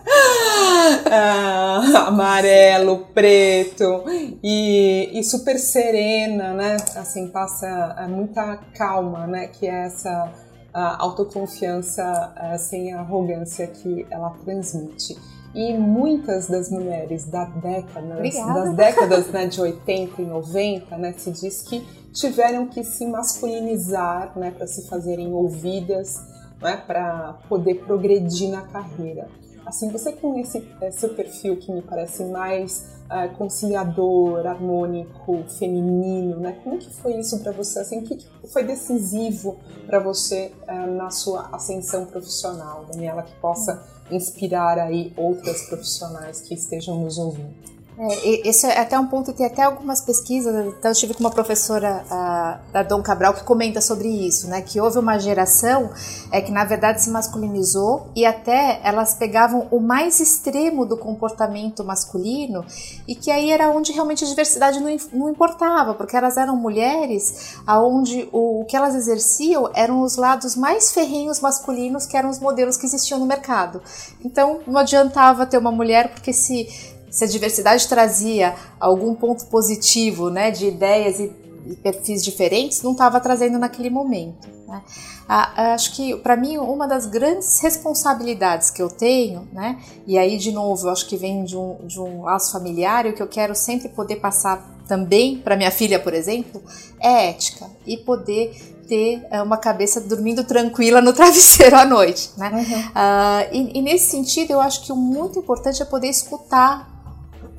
[1.07, 4.03] Ah, amarelo, preto
[4.43, 6.77] e, e super serena, né?
[6.95, 9.47] Assim, passa é, muita calma, né?
[9.47, 10.31] Que é essa
[10.75, 15.17] autoconfiança eh, sem arrogância que ela transmite.
[15.53, 21.31] E muitas das mulheres da década, das décadas né, de 80 e 90, né, se
[21.31, 21.79] diz que
[22.11, 26.21] tiveram que se masculinizar né, para se fazerem ouvidas,
[26.61, 29.29] né, para poder progredir na carreira.
[29.65, 36.39] Assim, você com esse, eh, seu perfil que me parece mais eh, conciliador, harmônico, feminino,
[36.39, 36.59] né?
[36.63, 37.79] Como que foi isso para você?
[37.79, 43.33] Assim, o que que foi decisivo para você eh, na sua ascensão profissional, Daniela, que
[43.39, 47.74] possa inspirar aí outras profissionais que estejam nos ouvindo?
[47.97, 51.31] É, esse é até um ponto, tem até algumas pesquisas, então eu estive com uma
[51.31, 55.89] professora a, da Dom Cabral que comenta sobre isso, né, que houve uma geração
[56.29, 61.85] é, que na verdade se masculinizou e até elas pegavam o mais extremo do comportamento
[61.85, 62.65] masculino
[63.07, 67.55] e que aí era onde realmente a diversidade não, não importava, porque elas eram mulheres
[67.65, 72.39] aonde o, o que elas exerciam eram os lados mais ferrenhos masculinos que eram os
[72.39, 73.81] modelos que existiam no mercado.
[74.23, 80.29] Então não adiantava ter uma mulher porque se se a diversidade trazia algum ponto positivo,
[80.29, 81.31] né, de ideias e,
[81.65, 84.49] e perfis diferentes, não estava trazendo naquele momento.
[84.67, 84.83] Né?
[85.25, 90.37] Ah, acho que para mim uma das grandes responsabilidades que eu tenho, né, e aí
[90.37, 93.23] de novo eu acho que vem de um, de um laço familiar e o que
[93.23, 96.61] eu quero sempre poder passar também para minha filha, por exemplo,
[96.99, 98.53] é ética e poder
[98.89, 102.91] ter eh, uma cabeça dormindo tranquila no travesseiro à noite, né?
[102.93, 106.94] Ah, e, e nesse sentido, eu acho que o muito importante é poder escutar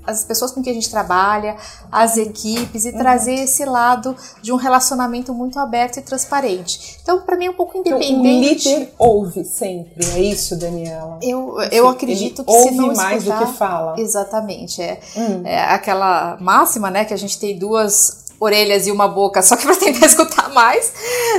[0.07, 1.57] as pessoas com quem a gente trabalha,
[1.91, 6.99] as equipes e trazer esse lado de um relacionamento muito aberto e transparente.
[7.03, 8.69] Então, para mim é um pouco Então, independente.
[8.69, 11.19] o líder ouve sempre, é isso, Daniela?
[11.23, 13.95] Eu, eu Assim, acredito que se ouve não mais escutar, do que fala.
[14.01, 15.43] Exatamente, é, Hum.
[15.45, 19.65] é aquela máxima, né, que a gente tem duas orelhas e uma boca só que
[19.65, 20.93] para tentar escutar mais,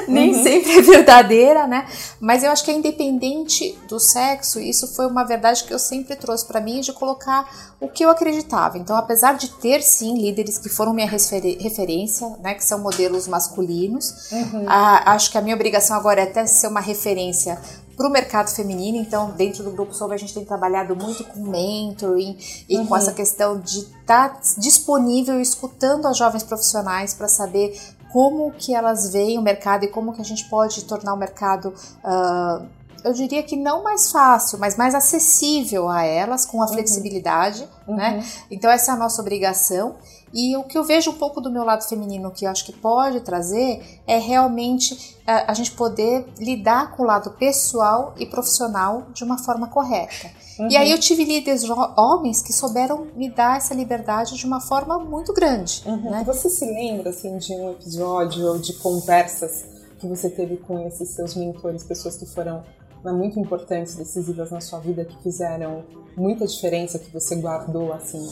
[0.08, 0.44] nem Uhum.
[0.44, 1.88] sempre é verdadeira, né?
[2.20, 6.16] Mas eu acho que é independente do sexo, isso foi uma verdade que eu sempre
[6.16, 8.78] trouxe para mim de colocar o que eu acreditava.
[8.78, 14.32] Então, apesar de ter sim líderes que foram minha referência, né, que são modelos masculinos,
[14.32, 14.66] Uhum.
[14.68, 17.60] a- acho que a minha obrigação agora é até ser uma referência
[17.98, 18.98] para o mercado feminino.
[18.98, 22.38] Então, dentro do Grupo Soube, a gente tem trabalhado muito com mentoring
[22.70, 27.78] e com essa questão de estar disponível e escutando as jovens profissionais para saber
[28.14, 31.74] como que elas veem o mercado e como que a gente pode tornar o mercado
[32.04, 32.62] ah,
[33.04, 38.24] eu diria que não mais fácil, mas mais acessível a elas, com a flexibilidade, né?
[38.52, 39.96] Então essa é a nossa obrigação.
[40.40, 42.72] E o que eu vejo um pouco do meu lado feminino que eu acho que
[42.72, 49.08] pode trazer é realmente a, a gente poder lidar com o lado pessoal e profissional
[49.16, 50.30] de uma forma correta.
[50.70, 51.64] E aí eu tive líderes
[51.98, 56.12] homens que souberam me dar essa liberdade de uma forma muito grande, Uhum.
[56.12, 56.24] né?
[56.24, 59.66] Você se lembra assim de um episódio ou de conversas
[60.00, 62.64] que você teve com esses seus mentores, pessoas que foram
[63.04, 65.84] né, muito importantes, decisivas na sua vida, que fizeram
[66.16, 68.28] muita diferença, que você guardou assim?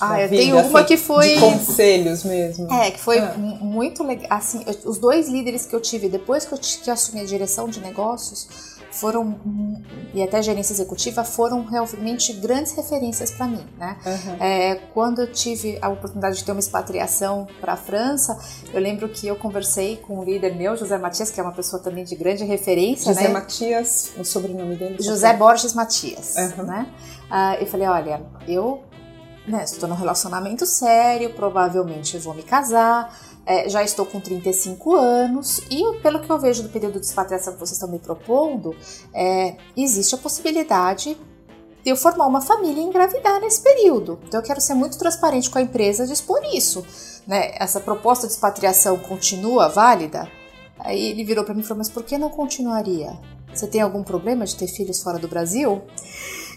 [0.00, 2.72] Ah, eu vida, tenho uma assim, que foi de conselhos mesmo.
[2.72, 3.34] É, que foi Ah.
[3.36, 4.26] mu- muito legal.
[4.30, 7.24] Assim, eu- os dois líderes que eu tive depois que eu, que eu assumi a
[7.24, 8.48] direção de negócios
[8.92, 9.38] foram
[10.12, 13.96] e até gerência executiva foram realmente grandes referências para mim, né?
[14.04, 14.36] Uhum.
[14.40, 18.36] É, quando eu tive a oportunidade de ter uma expatriação para a França,
[18.74, 21.80] eu lembro que eu conversei com um líder meu, José Matias, que é uma pessoa
[21.80, 23.34] também de grande referência, José né?
[23.34, 24.96] Matias, o sobrenome dele?
[25.00, 26.64] José Borges Matias, uhum.
[26.64, 26.86] né?
[27.30, 28.82] Uh, eu falei, olha, eu
[29.46, 35.60] né, estou num relacionamento sério, provavelmente vou me casar, é, já estou com 35 anos
[35.70, 38.76] e, pelo que eu vejo do período de expatriação que vocês estão me propondo,
[39.12, 41.16] é, existe a possibilidade
[41.82, 44.20] de eu formar uma família e engravidar nesse período.
[44.26, 46.84] Então eu quero ser muito transparente com a empresa de expor isso.
[47.26, 47.52] Né?
[47.58, 50.30] Essa proposta de expatriação continua válida?
[50.78, 53.18] Aí ele virou para mim e falou: Mas por que não continuaria?
[53.52, 55.82] Você tem algum problema de ter filhos fora do Brasil?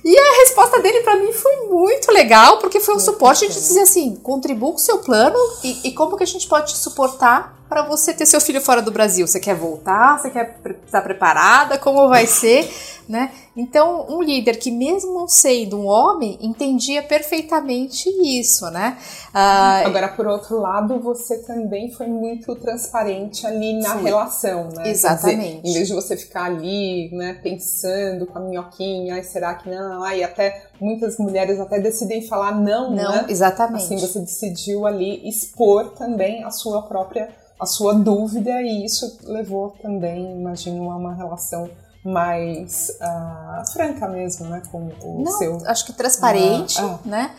[0.03, 3.81] E a resposta dele para mim foi muito legal, porque foi um suporte de dizer
[3.81, 7.62] assim: contribua com o seu plano e, e como que a gente pode te suportar
[7.69, 9.25] para você ter seu filho fora do Brasil?
[9.27, 10.19] Você quer voltar?
[10.19, 11.77] Você quer estar preparada?
[11.77, 12.69] Como vai ser?
[13.07, 13.31] né?
[13.55, 18.97] Então, um líder que, mesmo sendo um homem, entendia perfeitamente isso, né?
[19.33, 24.03] Ah, Agora, por outro lado, você também foi muito transparente ali na fui.
[24.03, 24.89] relação, né?
[24.89, 25.61] Exatamente.
[25.61, 29.69] Dizer, em vez de você ficar ali, né, pensando com a minhoquinha, ai, será que
[29.69, 30.03] não?
[30.03, 33.25] Ai, até muitas mulheres até decidem falar não, não né?
[33.27, 33.83] Exatamente.
[33.83, 39.75] Assim, você decidiu ali expor também a sua própria a sua dúvida e isso levou
[39.81, 41.69] também, imagino, a uma relação
[42.03, 45.57] mais uh, franca mesmo, né, com o Não, seu...
[45.65, 47.31] acho que transparente, uh, uh, né?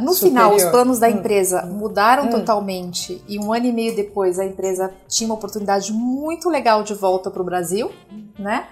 [0.00, 0.16] no superior.
[0.16, 1.12] final, os planos da hum.
[1.12, 1.74] empresa hum.
[1.74, 2.30] mudaram hum.
[2.30, 6.92] totalmente e um ano e meio depois a empresa tinha uma oportunidade muito legal de
[6.92, 7.90] volta para o Brasil,
[8.36, 8.66] né?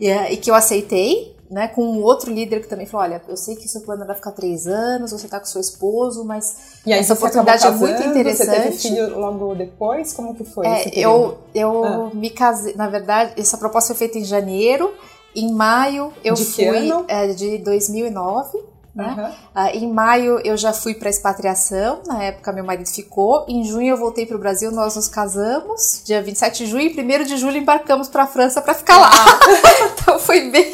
[0.00, 3.36] E, e que eu aceitei, né, com um outro líder que também falou: olha, eu
[3.36, 6.92] sei que seu plano era ficar três anos, você está com seu esposo, mas e
[6.92, 8.50] aí, essa oportunidade casando, é muito interessante.
[8.50, 10.12] Você teve filho logo depois?
[10.12, 10.66] Como que foi?
[10.66, 12.10] É, eu eu ah.
[12.12, 14.92] me casei, na verdade, essa proposta foi feita em janeiro.
[15.34, 18.58] Em maio eu de fui é, de 2009
[18.96, 19.34] né?
[19.54, 19.62] Uhum.
[19.62, 23.44] Uh, em maio eu já fui para expatriação, na época meu marido ficou.
[23.46, 26.02] Em junho eu voltei para o Brasil, nós nos casamos.
[26.04, 29.10] Dia 27 de junho e 1 de julho embarcamos para a França para ficar lá.
[29.92, 30.72] então foi bem,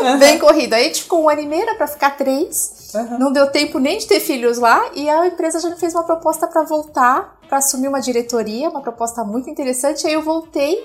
[0.00, 0.18] uhum.
[0.18, 0.72] bem corrido.
[0.72, 2.90] Aí a gente ficou um ano e meio para ficar três.
[2.94, 3.18] Uhum.
[3.18, 6.04] Não deu tempo nem de ter filhos lá e a empresa já me fez uma
[6.04, 10.06] proposta para voltar, para assumir uma diretoria, uma proposta muito interessante.
[10.06, 10.82] Aí eu voltei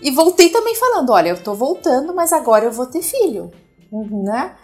[0.00, 3.50] e voltei também falando, olha, eu tô voltando, mas agora eu vou ter filho,
[3.92, 4.24] uhum.
[4.24, 4.56] né?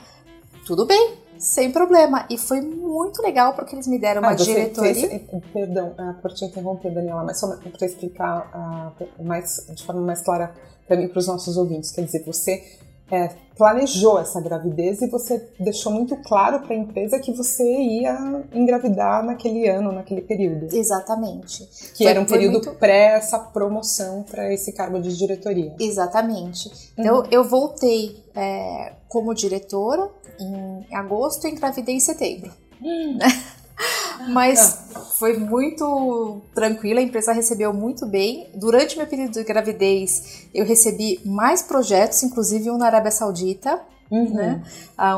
[0.67, 2.27] Tudo bem, sem problema.
[2.31, 5.09] E foi muito legal porque eles me deram uma ah, diretoria.
[5.09, 10.03] Fez, perdão uh, por te interromper, Daniela, mas só para explicar uh, mais, de forma
[10.03, 10.55] mais clara
[10.87, 11.91] para mim para os nossos ouvintes.
[11.91, 12.65] Quer dizer, você
[13.11, 18.43] é, planejou essa gravidez e você deixou muito claro para a empresa que você ia
[18.55, 20.75] engravidar naquele ano, naquele período.
[20.75, 21.69] Exatamente.
[21.95, 22.73] Que foi, era um período muito...
[22.79, 25.75] pré essa promoção para esse cargo de diretoria.
[25.79, 26.71] Exatamente.
[26.97, 27.27] Então uhum.
[27.31, 32.51] eu voltei é, como diretora em agosto e engravidei em setembro.
[32.83, 33.19] Hum.
[34.29, 34.79] Mas
[35.19, 38.51] foi muito tranquila, a empresa recebeu muito bem.
[38.55, 43.81] Durante meu período de gravidez, eu recebi mais projetos, inclusive um na Arábia Saudita.
[44.11, 44.35] Uhum.
[44.35, 44.63] Né?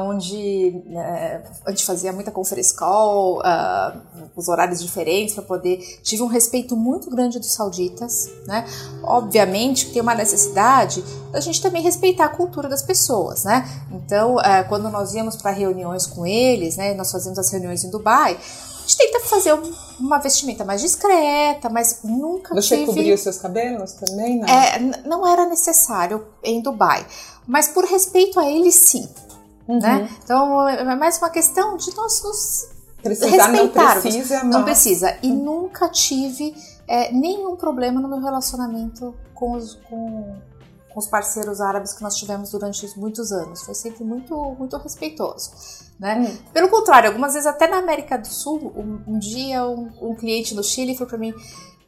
[0.07, 4.01] Onde né, a gente fazia muita conference call, uh,
[4.37, 5.79] os horários diferentes para poder.
[6.03, 8.67] Tive um respeito muito grande dos sauditas, né?
[9.03, 13.67] Obviamente que tem uma necessidade da gente também respeitar a cultura das pessoas, né?
[13.91, 16.93] Então, uh, quando nós íamos para reuniões com eles, né?
[16.93, 18.39] Nós fazíamos as reuniões em Dubai
[18.93, 19.59] gente tenta fazer
[19.99, 23.13] uma vestimenta mais discreta, mas nunca Você tive...
[23.13, 24.49] os seus cabelos também, não?
[24.49, 27.07] É, não era necessário em Dubai,
[27.47, 29.09] mas por respeito a eles, sim.
[29.67, 29.79] Uhum.
[29.79, 30.09] Né?
[30.23, 34.55] Então, é mais uma questão de nós nos Precisar, não precisa, mas...
[34.55, 35.19] Não precisa.
[35.23, 35.45] E uhum.
[35.45, 36.55] nunca tive
[36.87, 40.37] é, nenhum problema no meu relacionamento com os, com,
[40.89, 43.63] com os parceiros árabes que nós tivemos durante muitos anos.
[43.63, 45.51] Foi sempre muito, muito respeitoso.
[46.03, 46.17] Né?
[46.19, 46.37] Hum.
[46.53, 50.53] Pelo contrário, algumas vezes até na América do Sul, um, um dia um, um, cliente
[50.53, 51.33] no Chile falou para mim,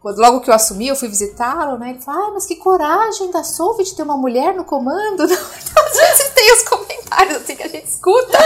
[0.05, 1.90] logo que eu assumi, eu fui visitá-lo, né?
[1.90, 5.27] Ele falou, ah, mas que coragem da Solve de ter uma mulher no comando.
[5.74, 8.38] Então, às vezes tem os comentários assim que a gente escuta.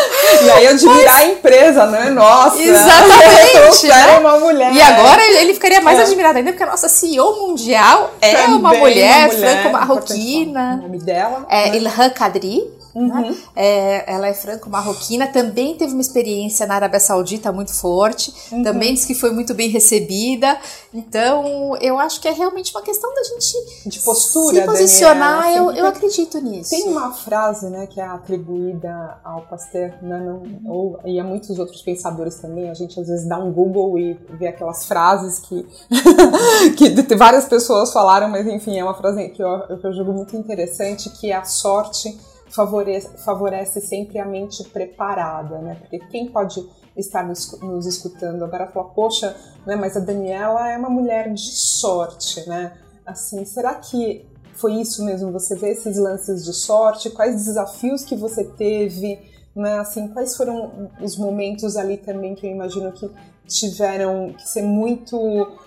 [0.42, 1.14] E aí admirar mas...
[1.14, 2.08] a empresa, né?
[2.08, 2.62] Nossa!
[2.62, 3.86] Exatamente!
[3.88, 4.18] né?
[4.18, 4.72] uma mulher.
[4.72, 6.04] E agora ele ficaria mais é.
[6.04, 10.78] admirado ainda, porque a nossa CEO mundial é uma mulher, mulher franco-marroquina.
[10.78, 11.44] O nome dela?
[11.50, 11.76] É né?
[11.76, 12.78] Ilhan Kadri.
[12.98, 13.08] Uhum.
[13.08, 13.36] Né?
[13.54, 18.62] É, ela é franco-marroquina, também teve uma experiência na Arábia Saudita muito forte, uhum.
[18.62, 20.58] também disse que foi muito bem recebida.
[20.92, 25.42] Então, eu acho que é realmente uma questão da gente de postura, se posicionar.
[25.42, 26.70] Daniela, eu, eu acredito nisso.
[26.70, 31.58] Tem uma frase né, que é atribuída ao Pasteur né, não, ou, e a muitos
[31.58, 32.70] outros pensadores também.
[32.70, 35.66] A gente às vezes dá um Google e vê aquelas frases que,
[36.76, 40.36] que várias pessoas falaram, mas enfim, é uma frase que eu, que eu julgo muito
[40.36, 42.18] interessante, que é a sorte
[42.50, 45.76] favorece, favorece sempre a mente preparada, né?
[45.80, 50.76] Porque quem pode estar nos, nos escutando agora falar, poxa, né, mas a Daniela é
[50.76, 52.76] uma mulher de sorte, né?
[53.06, 55.32] Assim, será que foi isso mesmo?
[55.32, 57.10] Você vê esses lances de sorte?
[57.10, 59.18] Quais desafios que você teve?
[59.54, 59.78] Né?
[59.78, 63.08] Assim, quais foram os momentos ali também que eu imagino que
[63.46, 65.18] tiveram que ser muito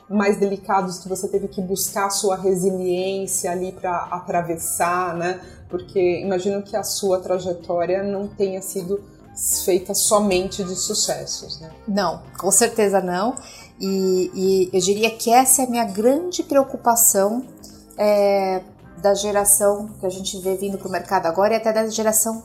[0.07, 5.41] mais delicados, que você teve que buscar sua resiliência ali para atravessar, né?
[5.71, 9.01] Porque imagino que a sua trajetória não tenha sido
[9.65, 11.71] feita somente de sucessos, né?
[11.87, 13.35] Não, com certeza não.
[13.79, 17.43] E, e eu diria que essa é a minha grande preocupação
[17.97, 18.61] é,
[18.97, 22.43] da geração que a gente vê vindo para o mercado agora e até da geração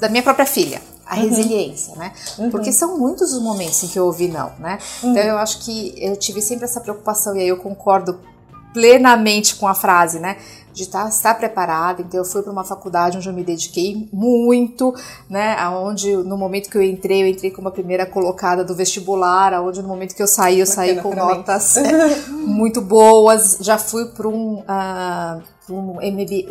[0.00, 1.28] da minha própria filha a uhum.
[1.28, 2.12] resiliência, né?
[2.38, 2.50] Uhum.
[2.50, 4.78] Porque são muitos os momentos em que eu ouvi não, né?
[5.02, 5.10] Uhum.
[5.10, 8.18] Então eu acho que eu tive sempre essa preocupação e aí eu concordo
[8.72, 10.38] plenamente com a frase, né?
[10.72, 12.02] De estar, estar preparada.
[12.02, 14.94] Então eu fui para uma faculdade onde eu me dediquei muito,
[15.28, 15.56] né?
[15.68, 19.82] Onde no momento que eu entrei, eu entrei como a primeira colocada do vestibular, onde
[19.82, 23.58] no momento que eu saí, eu saí com notas é, muito boas.
[23.60, 25.42] Já fui para um uh,
[25.72, 25.96] um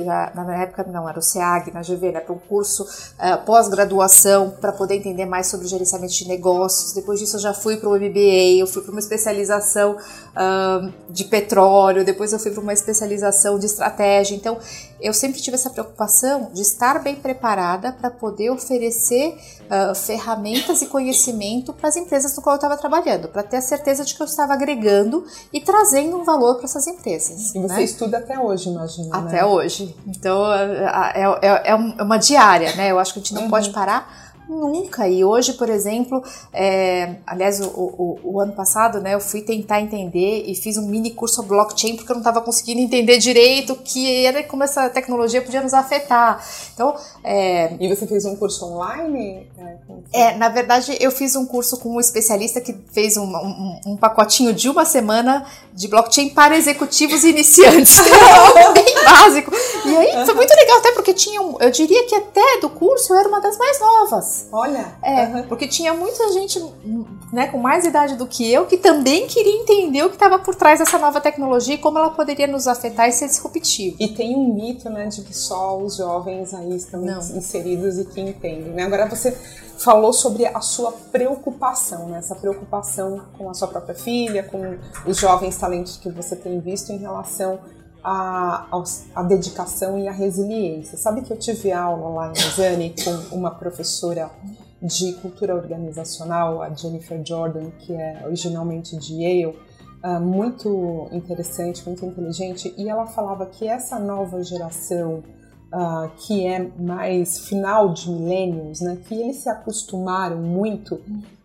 [0.04, 4.54] na, na, época não, era o SEAG, na GV, né, para um curso uh, pós-graduação
[4.60, 6.94] para poder entender mais sobre gerenciamento de negócios.
[6.94, 11.26] Depois disso eu já fui para o MBA, eu fui para uma especialização uh, de
[11.26, 14.36] petróleo, depois eu fui para uma especialização de estratégia.
[14.36, 14.58] Então,
[15.02, 20.86] eu sempre tive essa preocupação de estar bem preparada para poder oferecer uh, ferramentas e
[20.86, 24.22] conhecimento para as empresas no qual eu estava trabalhando, para ter a certeza de que
[24.22, 27.56] eu estava agregando e trazendo um valor para essas empresas.
[27.56, 27.84] E você né?
[27.84, 29.11] estuda até hoje, imagina.
[29.12, 29.28] Né?
[29.28, 29.45] Até né?
[29.45, 29.95] hoje.
[30.07, 32.91] Então é, é, é, é, uma diária, né?
[32.91, 33.49] Eu acho que a gente não uhum.
[33.49, 35.08] pode parar Nunca.
[35.08, 36.22] E hoje, por exemplo,
[36.52, 40.89] é, aliás, o, o, o, ano passado, né, eu fui tentar entender e fiz um
[40.89, 45.41] mini curso blockchain porque eu não estava conseguindo entender direito que era como essa tecnologia
[45.41, 46.45] podia nos afetar.
[46.74, 46.93] Então,
[47.24, 49.47] é, e você fez um curso online?
[50.12, 53.95] É, na verdade, eu fiz um curso com um especialista que fez um, um, um
[53.95, 58.02] pacotinho de uma semana de blockchain para executivos iniciantes.
[58.74, 59.52] Bem básico.
[59.86, 63.18] E aí foi muito legal, até porque tinha, eu diria que até do curso eu
[63.18, 64.41] era uma das mais novas.
[64.52, 64.96] Olha!
[65.02, 65.44] É, uhum.
[65.48, 66.60] porque tinha muita gente
[67.32, 70.56] né, com mais idade do que eu que também queria entender o que estava por
[70.56, 73.98] trás dessa nova tecnologia e como ela poderia nos afetar e ser disruptivo.
[74.00, 77.20] E tem um mito, né, de que só os jovens aí estão Não.
[77.20, 78.84] inseridos e que entendem, né?
[78.84, 79.32] Agora você
[79.78, 82.20] falou sobre a sua preocupação, né?
[82.20, 86.92] Essa preocupação com a sua própria filha, com os jovens talentos que você tem visto
[86.92, 87.60] em relação
[88.04, 88.68] a,
[89.16, 90.97] a, dedicação e a resiliência.
[90.97, 94.32] Sabe que eu tive aula lá em Lausanne com uma professora
[94.82, 99.56] de cultura organizacional, a Jennifer Jordan, que é originalmente de Yale,
[100.04, 105.24] uh, muito interessante, muito inteligente, e ela falava que essa nova geração
[105.72, 110.99] uh, que é mais final de millennials, né, que eles se acostumaram muito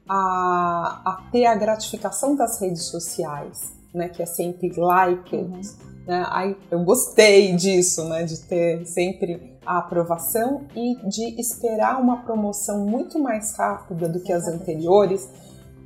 [0.09, 5.61] a, a ter a gratificação das redes sociais, né, que é sempre like, uhum
[6.07, 6.24] né?
[6.28, 8.22] Ai, eu gostei disso, né?
[8.24, 14.32] De ter sempre a aprovação e de esperar uma promoção muito mais rápida do que
[14.32, 15.28] as anteriores,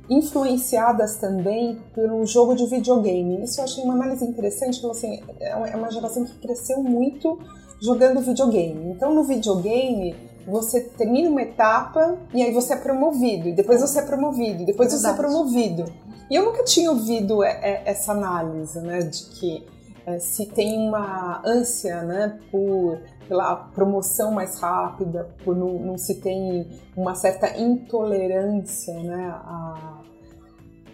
[0.09, 3.43] influenciadas também por um jogo de videogame.
[3.43, 7.39] Isso eu achei uma análise interessante, assim, é uma geração que cresceu muito
[7.81, 8.91] jogando videogame.
[8.91, 10.15] Então, no videogame,
[10.45, 14.65] você termina uma etapa e aí você é promovido, e depois você é promovido, e
[14.65, 15.01] depois Verdade.
[15.01, 15.85] você é promovido.
[16.29, 19.65] E eu nunca tinha ouvido é, é, essa análise, né, de que
[20.05, 26.15] é, se tem uma ânsia né, por pela promoção mais rápida, por não, não se
[26.15, 30.01] tem uma certa intolerância né, a,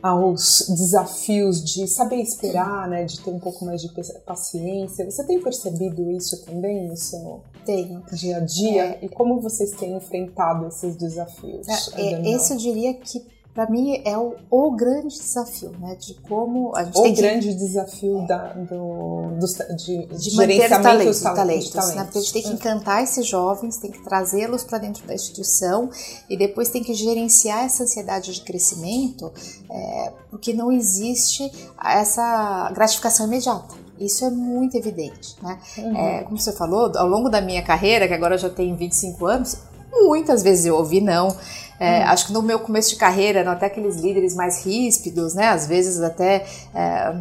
[0.04, 3.90] aos desafios de saber esperar, né, de ter um pouco mais de
[4.26, 5.10] paciência.
[5.10, 8.04] Você tem percebido isso também no seu Tenho.
[8.14, 8.84] dia a dia?
[8.84, 9.00] É.
[9.06, 11.68] E como vocês têm enfrentado esses desafios?
[11.96, 13.26] É, esse eu diria que
[13.58, 15.96] para mim é o, o, grande desafio, né?
[15.96, 20.70] De como a gente o tem grande desafio da, do, do, de, de manter os
[20.70, 21.96] talentos, talentos, talentos.
[21.96, 22.04] Né?
[22.04, 25.90] Porque a gente tem que encantar esses jovens, tem que trazê-los para dentro da instituição
[26.30, 29.34] e depois tem que gerenciar essa ansiedade de crescimento,
[29.72, 31.52] é, porque não existe
[31.84, 33.74] essa gratificação imediata.
[34.00, 35.58] Isso é muito evidente, né?
[35.80, 35.98] Uhum.
[35.98, 39.26] É, como você falou, ao longo da minha carreira, que agora eu já tenho 25
[39.26, 39.58] anos,
[39.92, 41.36] muitas vezes eu ouvi não.
[41.80, 42.08] É, hum.
[42.08, 45.50] Acho que no meu começo de carreira eram até aqueles líderes mais ríspidos, né?
[45.50, 47.14] Às vezes até é,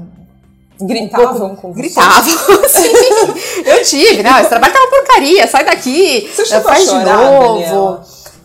[0.81, 1.83] Gritavam um com você?
[1.83, 2.23] Gritavam,
[2.69, 3.63] sim.
[3.65, 4.41] Eu tive, né?
[4.41, 8.01] Esse trabalho tá uma porcaria, sai daqui, você faz chorar, de novo.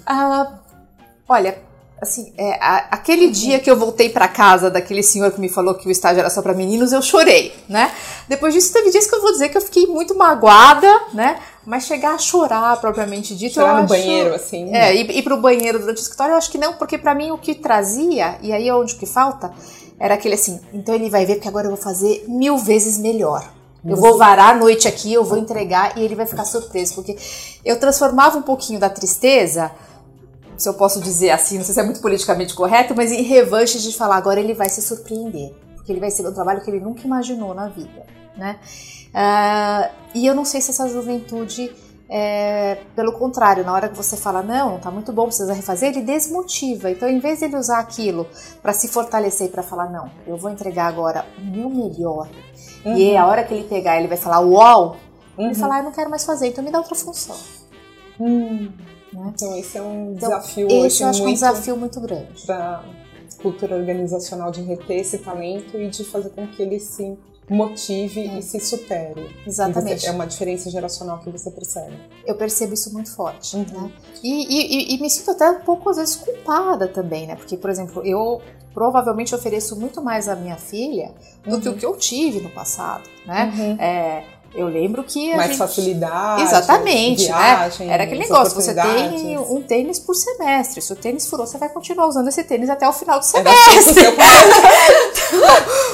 [0.06, 0.54] Ah,
[1.28, 1.58] olha,
[2.02, 3.32] assim, é, a, aquele uhum.
[3.32, 6.30] dia que eu voltei para casa daquele senhor que me falou que o estágio era
[6.30, 7.92] só para meninos, eu chorei, né?
[8.30, 11.38] Depois disso, teve dias que eu vou dizer que eu fiquei muito magoada, né?
[11.66, 14.74] Mas chegar a chorar propriamente dito, chorar eu no acho, banheiro, assim.
[14.76, 17.32] É, ir, ir pro banheiro durante o escritório, eu acho que não, porque para mim
[17.32, 19.54] o que trazia, e aí é onde que falta,
[20.00, 23.48] era aquele assim, então ele vai ver que agora eu vou fazer mil vezes melhor.
[23.84, 27.18] Eu vou varar a noite aqui, eu vou entregar e ele vai ficar surpreso, porque
[27.66, 29.72] eu transformava um pouquinho da tristeza
[30.56, 33.80] se eu posso dizer assim, não sei se é muito politicamente correto, mas em revanche
[33.80, 36.80] de falar agora ele vai se surpreender, porque ele vai ser um trabalho que ele
[36.80, 38.06] nunca imaginou na vida,
[38.38, 38.60] né?
[39.14, 41.72] Uh, e eu não sei se essa juventude,
[42.10, 46.02] é, pelo contrário, na hora que você fala não, tá muito bom, precisa refazer, ele
[46.02, 46.90] desmotiva.
[46.90, 48.28] Então, em vez de ele usar aquilo
[48.62, 52.30] para se fortalecer e para falar não, eu vou entregar agora o meu melhor,
[52.86, 52.98] uhum.
[52.98, 54.98] e a hora que ele pegar, ele vai falar uau,
[55.38, 55.46] uhum.
[55.46, 57.38] ele falar, ah, eu não quero mais fazer, então me dá outra função.
[58.20, 58.70] Hum.
[59.14, 59.34] Né?
[59.34, 60.68] Então, esse é um então, desafio.
[60.70, 62.46] Esse eu acho muito um desafio muito grande.
[62.46, 62.84] Da
[63.42, 67.18] cultura organizacional de reter esse talento e de fazer com que ele se
[67.52, 69.30] motive e se supere.
[69.46, 70.02] Exatamente.
[70.02, 72.00] Você, é uma diferença geracional que você percebe.
[72.26, 73.58] Eu percebo isso muito forte.
[73.58, 73.66] Uhum.
[73.66, 73.92] Né?
[74.24, 77.36] E, e, e, me sinto até um pouco, às vezes, culpada também, né?
[77.36, 78.42] Porque, por exemplo, eu
[78.74, 81.12] provavelmente ofereço muito mais à minha filha
[81.44, 81.62] do uhum.
[81.62, 83.54] que o que eu tive no passado, né?
[83.54, 83.82] Uhum.
[83.82, 84.24] É,
[84.54, 85.34] eu lembro que.
[85.36, 85.58] Mais gente...
[85.58, 86.44] facilidade.
[86.44, 87.38] Exatamente, né?
[87.38, 87.94] viagem, né?
[87.94, 90.82] Era aquele negócio: você tem um tênis por semestre.
[90.82, 94.04] Se o tênis furou, você vai continuar usando esse tênis até o final do semestre.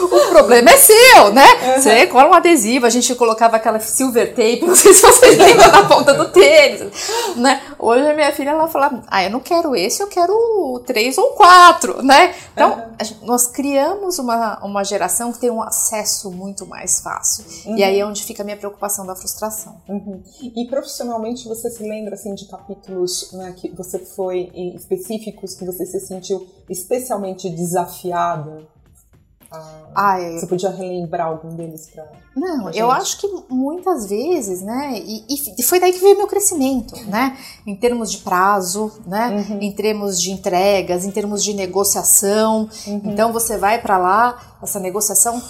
[0.02, 1.46] o problema é seu, né?
[1.46, 1.82] Uhum.
[1.82, 5.72] Você cola um adesivo, a gente colocava aquela silver tape, não sei se vocês lembram
[5.72, 6.92] da ponta do tênis.
[7.36, 7.62] Né?
[7.78, 11.30] Hoje a minha filha ela fala: ah, eu não quero esse, eu quero três ou
[11.32, 12.34] quatro, né?
[12.54, 13.28] Então, uhum.
[13.28, 17.46] nós criamos uma, uma geração que tem um acesso muito mais fácil.
[17.68, 17.78] Uhum.
[17.78, 19.82] E aí é onde fica minha preocupação da frustração.
[19.88, 20.24] Uhum.
[20.56, 25.86] E profissionalmente você se lembra assim de capítulos né, que você foi específicos que você
[25.86, 28.66] se sentiu especialmente desafiada?
[29.50, 30.38] Ah, ah, é.
[30.38, 35.00] Você podia relembrar algum deles para Não, eu acho que muitas vezes, né?
[35.00, 35.26] E,
[35.58, 37.38] e, foi daí que veio meu crescimento, né?
[37.66, 39.46] Em termos de prazo, né?
[39.50, 39.62] Uhum.
[39.62, 42.70] Em termos de entregas, em termos de negociação.
[42.86, 43.02] Uhum.
[43.06, 45.42] Então você vai para lá, essa negociação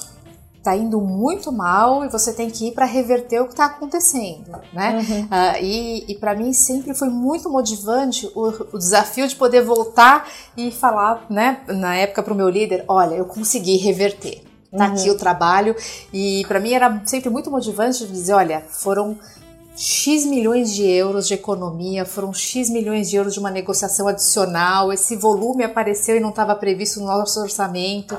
[0.67, 4.59] está indo muito mal e você tem que ir para reverter o que está acontecendo,
[4.73, 4.97] né?
[4.97, 5.23] Uhum.
[5.23, 10.27] Uh, e, e para mim sempre foi muito motivante o, o, desafio de poder voltar
[10.57, 11.61] e falar, né?
[11.67, 14.43] Na época para o meu líder, olha, eu consegui reverter.
[14.69, 14.93] Tá uhum.
[14.93, 15.73] aqui o trabalho
[16.11, 19.17] e para mim era sempre muito motivante dizer, olha, foram
[19.77, 24.91] X milhões de euros de economia, foram X milhões de euros de uma negociação adicional,
[24.91, 28.17] esse volume apareceu e não estava previsto no nosso orçamento.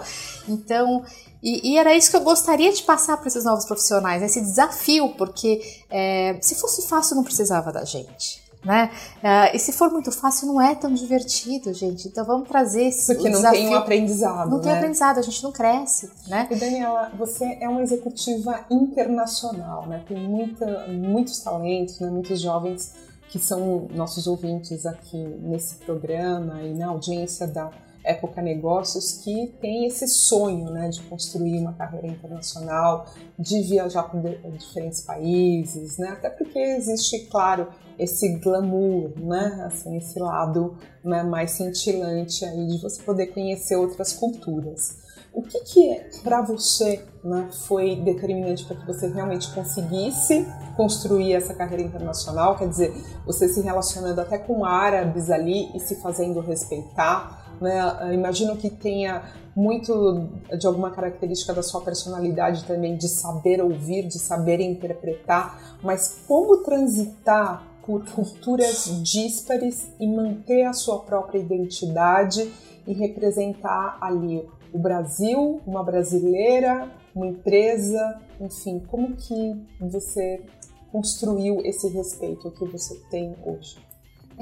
[0.48, 1.04] Então,
[1.42, 5.10] e, e, era isso que eu gostaria de passar para esses novos profissionais, esse desafio,
[5.10, 8.48] porque é, se fosse fácil não precisava da gente.
[8.64, 8.90] Né?
[9.18, 12.08] Uh, e se for muito fácil, não é tão divertido, gente.
[12.08, 13.60] Então vamos trazer esse Porque não desafio.
[13.60, 14.50] tem um aprendizado.
[14.50, 14.62] Não né?
[14.64, 16.10] tem aprendizado, a gente não cresce.
[16.26, 16.48] Né?
[16.50, 20.02] E Daniela, você é uma executiva internacional, né?
[20.08, 22.10] Tem muita, muitos talentos, né?
[22.10, 22.94] muitos jovens
[23.28, 27.70] que são nossos ouvintes aqui nesse programa e na audiência da
[28.04, 33.06] Época Negócios que tem esse sonho né, de construir uma carreira internacional,
[33.38, 34.20] de viajar para
[34.50, 37.68] diferentes países, né, até porque existe, claro,
[37.98, 44.12] esse glamour, né, assim, esse lado né, mais cintilante aí de você poder conhecer outras
[44.12, 45.08] culturas.
[45.32, 50.46] O que, que para você né, foi determinante para que você realmente conseguisse
[50.76, 52.56] construir essa carreira internacional?
[52.56, 52.94] Quer dizer,
[53.24, 58.14] você se relacionando até com árabes ali e se fazendo respeitar, né?
[58.14, 59.22] Imagino que tenha
[59.54, 66.22] muito de alguma característica da sua personalidade também, de saber ouvir, de saber interpretar, mas
[66.28, 72.52] como transitar por culturas díspares e manter a sua própria identidade
[72.86, 80.44] e representar ali o Brasil, uma brasileira, uma empresa, enfim, como que você
[80.92, 83.76] construiu esse respeito que você tem hoje?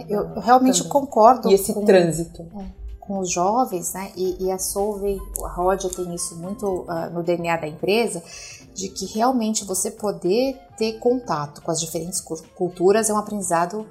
[0.08, 0.92] Eu, eu realmente também.
[0.92, 1.48] concordo.
[1.48, 1.84] E esse com...
[1.84, 2.46] trânsito.
[2.58, 4.10] É com os jovens, né?
[4.16, 8.22] E, e a Solvay, a Rodia tem isso muito uh, no DNA da empresa,
[8.74, 12.20] de que realmente você poder ter contato com as diferentes
[12.54, 13.86] culturas é um aprendizado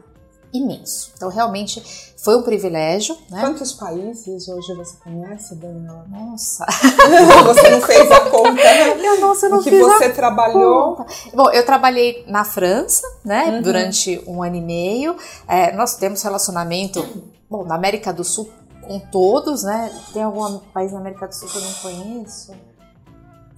[0.53, 1.11] imenso.
[1.15, 1.83] Então, realmente
[2.17, 3.17] foi um privilégio.
[3.29, 3.41] Né?
[3.41, 6.05] Quantos países hoje você conhece, Daniela?
[6.09, 6.65] Nossa!
[7.45, 9.07] você não fez a conta, né?
[9.07, 10.95] Eu, nossa, eu não que fiz você trabalhou.
[10.95, 11.13] Conta.
[11.33, 13.61] Bom, eu trabalhei na França, né, Uhum.
[13.61, 15.15] durante um ano e meio.
[15.47, 17.05] É, nós temos relacionamento,
[17.49, 18.49] bom, na América do Sul
[18.87, 19.91] com todos, né?
[20.13, 22.53] Tem algum país na América do Sul que eu não conheço?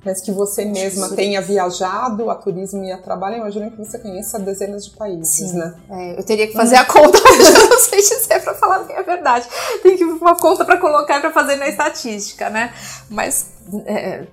[0.06, 1.16] Mas que você mesma Sim.
[1.16, 5.58] tenha viajado a turismo e a trabalho, imagino que você conheça dezenas de países, Sim.
[5.58, 5.76] né?
[5.90, 9.02] É, eu teria que fazer a conta, mas eu não sei dizer pra falar a
[9.02, 9.48] verdade.
[9.84, 12.74] Tem que uma conta pra colocar pra fazer na estatística, né?
[13.10, 13.48] Mas
[13.86, 14.24] é,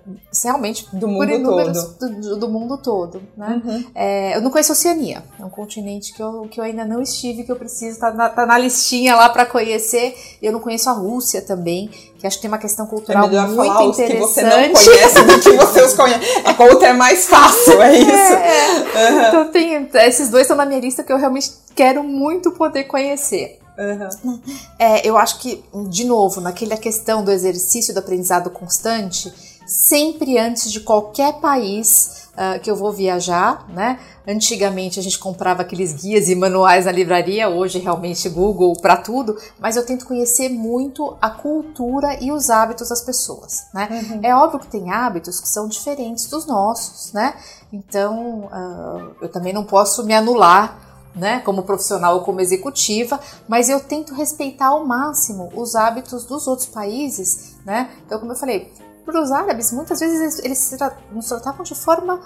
[0.42, 2.20] realmente Do por mundo inúmeros todo.
[2.20, 3.62] do, do mundo todo, né?
[3.64, 3.84] Uhum.
[3.94, 7.00] É, eu não conheço a Oceania, é um continente que eu, que eu ainda não
[7.02, 10.14] estive, que eu preciso, tá na, tá na listinha lá para conhecer.
[10.42, 13.48] Eu não conheço a Rússia também, que acho que tem uma questão É cultural melhor
[13.48, 14.32] muito falar os que interessante.
[14.32, 16.38] você não conhece do que você os conhece.
[16.44, 18.10] A conta é mais fácil, é isso?
[18.12, 19.22] É, Uhum.
[19.28, 23.58] Então tem, esses dois estão na minha lista que eu realmente quero muito poder conhecer.
[23.78, 24.40] Uhum.
[24.78, 29.32] É, eu acho que, de novo, naquela questão do exercício do aprendizado constante,
[29.66, 33.98] sempre antes de qualquer país ah, que eu vou viajar, né?
[34.26, 39.36] Antigamente a gente comprava aqueles guias e manuais na livraria, hoje realmente Google para tudo,
[39.60, 43.88] mas eu tento conhecer muito a cultura e os hábitos das pessoas, né?
[43.88, 44.20] Uhum.
[44.22, 47.34] É óbvio que tem hábitos que são diferentes dos nossos, né?
[47.72, 53.68] Então ah, eu também não posso me anular né, como profissional ou como executiva, mas
[53.68, 57.90] eu tento respeitar ao máximo os hábitos dos outros países, né?
[58.04, 58.72] Então, como eu falei,
[59.04, 60.76] para os árabes, muitas vezes eles,
[61.12, 62.20] nos tratavam de forma.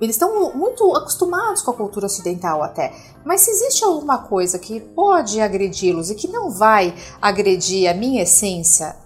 [0.00, 2.94] Eles estão muito acostumados com a cultura ocidental até.
[3.24, 8.22] Mas se existe alguma coisa que pode agredi-los e que não vai agredir a minha
[8.22, 8.96] essência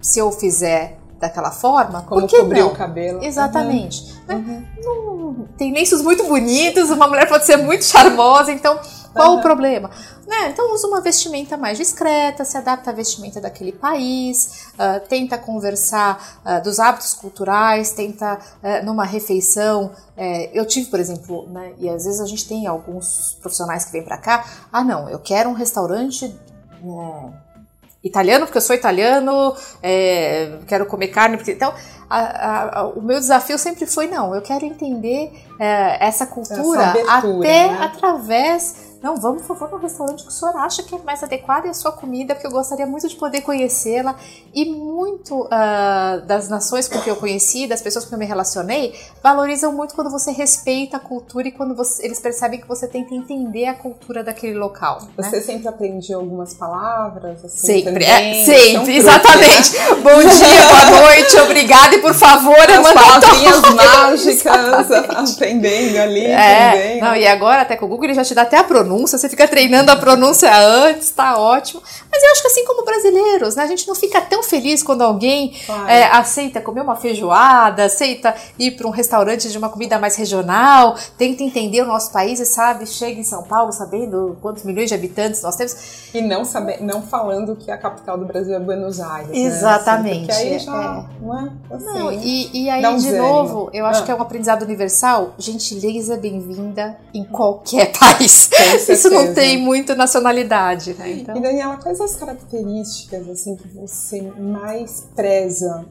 [0.00, 3.22] se eu fizer daquela forma, Como cobrir o cabelo.
[3.24, 4.12] Exatamente.
[4.26, 4.34] Né?
[4.34, 4.66] Uhum.
[4.84, 8.78] Não- tem lenços muito bonitos, uma mulher pode ser muito charmosa, então
[9.14, 9.38] qual Uhum.
[9.38, 9.88] o problema?
[10.26, 10.48] Né?
[10.50, 16.40] Então usa uma vestimenta mais discreta, se adapta à vestimenta daquele país, ah, tenta conversar
[16.44, 19.92] ah, dos hábitos culturais, tenta ah, numa refeição.
[20.16, 23.92] eh, eu tive, por exemplo, né, e às vezes a gente tem alguns profissionais que
[23.92, 26.34] vêm pra cá, ah não, eu quero um restaurante
[26.82, 27.30] hum,
[28.02, 31.72] italiano porque eu sou italiano, é, quero comer carne porque então
[32.10, 36.82] a- a- a- o meu desafio sempre foi não, eu quero entender é, essa cultura
[36.82, 37.78] Essa abertura, até né?
[37.84, 41.66] através não, vamos por favor no restaurante que o senhor acha que é mais adequado
[41.66, 44.14] e a sua comida, porque eu gostaria muito de poder conhecê-la.
[44.54, 48.26] E muito ah, das nações com que eu conheci, das pessoas com que eu me
[48.26, 52.86] relacionei, valorizam muito quando você respeita a cultura e quando você- eles percebem que você
[52.86, 55.00] tenta entender a cultura daquele local.
[55.02, 55.08] né?
[55.30, 57.44] Você sempre aprende algumas palavras?
[57.44, 58.40] Assim, Sempre, também?
[58.42, 59.72] é, sempre, exatamente.
[59.76, 59.94] né?
[60.02, 64.90] Bom dia, boa noite, obrigada e por favor, As palavrinhas mágicas,
[65.34, 67.00] aprendendo ali, É, entendendo.
[67.04, 69.28] não, e agora até com o Google ele já te dá até a pronúncia, você
[69.28, 71.82] fica treinando a pronúncia antes, tá ótimo.
[72.10, 75.02] Mas eu acho que assim como brasileiros, né, a gente não fica tão feliz quando
[75.02, 75.54] alguém
[75.88, 80.96] é, aceita comer uma feijoada, aceita ir para um restaurante de uma comida mais regional,
[81.16, 84.94] tenta entender o nosso país e sabe, chega em São Paulo sabendo quantos milhões de
[84.94, 85.74] habitantes nós temos.
[86.14, 89.30] E não, saber, não falando que a capital do Brasil é Buenos Aires.
[89.30, 89.38] né?
[89.38, 91.04] Exatamente, Assim, é.
[91.20, 91.50] não é?
[91.74, 93.26] Assim, Não, e, e aí, um de desânimo.
[93.26, 94.04] novo, eu acho Ah.
[94.04, 95.30] que é um aprendizado universal.
[95.38, 98.50] Gentileza bem-vinda em qualquer país.
[98.88, 101.12] Isso não tem muito nacionalidade, né?
[101.12, 105.84] Então, E Daniela, quais as características assim que você mais preza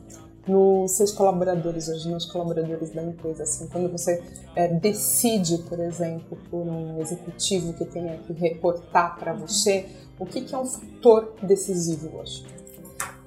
[0.48, 4.24] nos seus colaboradores hoje, nos colaboradores da empresa, assim, quando você
[4.56, 9.86] é, decide, por exemplo, por um executivo que tenha que reportar para você,
[10.20, 12.46] o que, que é um fator decisivo hoje?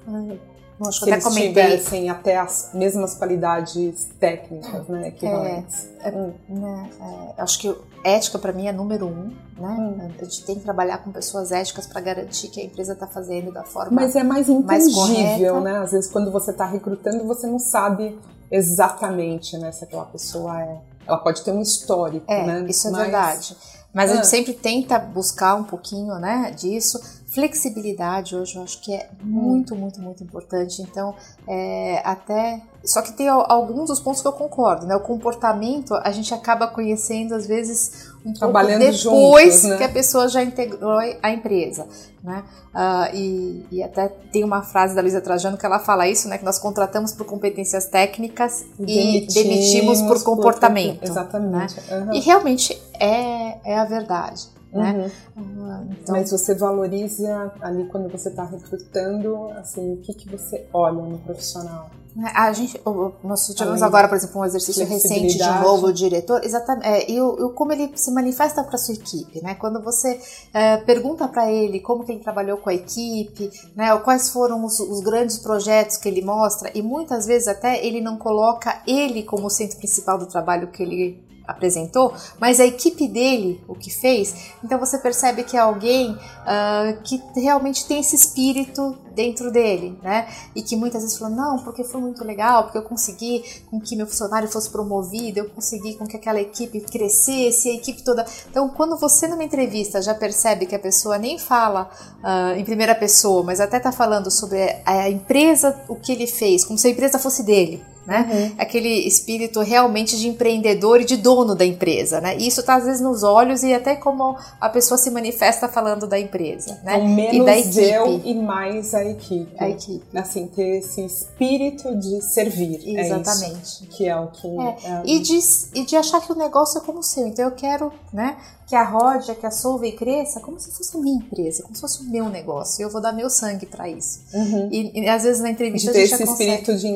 [0.07, 0.39] ai,
[0.79, 1.49] eu acho que Se eles comentei.
[1.49, 5.87] tivessem até as mesmas qualidades técnicas, né, equivalentes.
[6.05, 6.33] Hum.
[6.49, 6.89] né,
[7.37, 9.69] é, acho que ética para mim é número um, né?
[9.79, 9.97] Hum.
[10.19, 13.51] A gente tem que trabalhar com pessoas éticas para garantir que a empresa está fazendo
[13.51, 13.91] da forma.
[13.91, 14.47] Mas é mais
[14.93, 15.59] correta.
[15.61, 15.77] né?
[15.79, 18.17] Às vezes quando você está recrutando, você não sabe
[18.51, 20.77] exatamente, né, se aquela pessoa é.
[21.07, 22.65] Ela pode ter um histórico, É, né?
[22.67, 23.57] isso é Mas- verdade.
[23.93, 24.15] Mas a Ah.
[24.17, 26.99] gente sempre tenta buscar um pouquinho, né, disso.
[27.35, 30.81] Flexibilidade hoje eu acho que é muito, muito, muito importante.
[30.81, 31.13] Então,
[31.47, 32.61] é, até.
[32.83, 34.95] Só que tem al- alguns dos pontos que eu concordo, né?
[34.95, 39.77] O comportamento a gente acaba conhecendo, às vezes, um Trabalhando pouco depois juntos, né?
[39.77, 41.87] que a pessoa já integrou a empresa,
[42.23, 42.43] né?
[42.73, 46.37] Ah, e, e até tem uma frase da Luísa Trajano que ela fala isso, né?
[46.37, 51.03] Que nós contratamos por competências técnicas e demitimos por comportamento.
[51.03, 51.75] Exatamente.
[51.91, 52.13] Aham.
[52.13, 55.11] E realmente é, é a verdade, né?
[55.35, 55.89] Uhum.
[55.91, 61.01] Então, Mas você valoriza ali quando você está recrutando, assim, o que, que você olha
[61.01, 61.89] no profissional?
[62.33, 62.79] A gente,
[63.21, 67.49] nós tivemos agora, por exemplo, um exercício recente de novo diretor, exatamente, é, e, o,
[67.49, 69.55] como ele se manifesta para sua equipe, né?
[69.55, 70.17] Quando você
[70.53, 73.93] é, pergunta para ele como que ele trabalhou com a equipe, né?
[73.97, 78.17] Quais foram os, os, grandes projetos que ele mostra, e muitas vezes até ele não
[78.17, 83.75] coloca ele como centro principal do trabalho que ele apresentou, mas a equipe dele o
[83.75, 84.51] que fez.
[84.63, 90.27] Então você percebe que é alguém uh, que realmente tem esse espírito dentro dele, né?
[90.55, 93.95] E que muitas vezes falou, não, porque foi muito legal, porque eu consegui com que
[93.95, 98.25] meu funcionário fosse promovido, eu consegui com que aquela equipe crescesse, a equipe toda.
[98.49, 101.89] Então, quando você numa entrevista já percebe que a pessoa nem fala
[102.19, 106.65] uh, em primeira pessoa, mas até tá falando sobre a empresa, o que ele fez,
[106.65, 108.29] como se a empresa fosse dele né?
[108.31, 108.55] Uhum.
[108.57, 112.37] Aquele espírito realmente de empreendedor e de dono da empresa, né?
[112.37, 116.07] E isso tá às vezes nos olhos e até como a pessoa se manifesta falando
[116.07, 116.95] da empresa, né?
[116.95, 117.81] Então, menos e da equipe.
[117.81, 119.55] eu e mais a equipe.
[119.57, 120.17] A equipe.
[120.17, 122.81] Assim, ter esse espírito de servir.
[122.97, 123.83] Exatamente.
[123.83, 124.47] É que é o que...
[124.47, 124.75] É.
[124.83, 125.01] É...
[125.05, 125.39] E, de,
[125.73, 127.27] e de achar que o negócio é como o seu.
[127.27, 128.37] Então eu quero, né?
[128.67, 131.81] que a Rodia, que a Solvay cresça como se fosse a minha empresa, como se
[131.81, 132.81] fosse o meu negócio.
[132.81, 134.21] Eu vou dar meu sangue para isso.
[134.33, 134.69] Uhum.
[134.71, 136.51] E, e, às vezes na entrevista de ter a gente esse consegue...
[136.51, 136.87] espírito de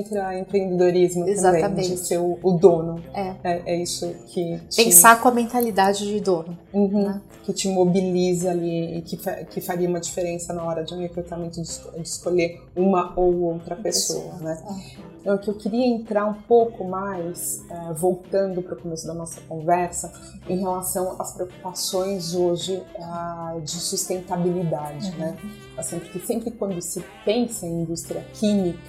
[1.04, 1.62] intraempreendedorismo Exatamente.
[1.62, 3.04] também, de ser o, o dono.
[3.14, 3.34] É.
[3.44, 3.62] é.
[3.66, 4.84] É, isso que te...
[4.84, 7.08] pensar com a mentalidade de dono, uhum.
[7.08, 7.22] né?
[7.44, 11.62] que te mobiliza ali e que, que faria uma diferença na hora de um recrutamento
[11.62, 14.44] de, de escolher uma ou outra pessoa, pessoa.
[14.44, 14.64] né?
[15.06, 15.10] É.
[15.22, 19.42] Então, que eu queria entrar um pouco mais, uh, voltando para o começo da nossa
[19.42, 20.14] conversa,
[20.48, 25.18] em relação às preocupações hoje uh, de sustentabilidade, uhum.
[25.18, 25.38] né?
[25.78, 28.80] Assim, porque sempre quando se pensa em indústria química,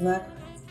[0.00, 0.02] é.
[0.02, 0.26] né?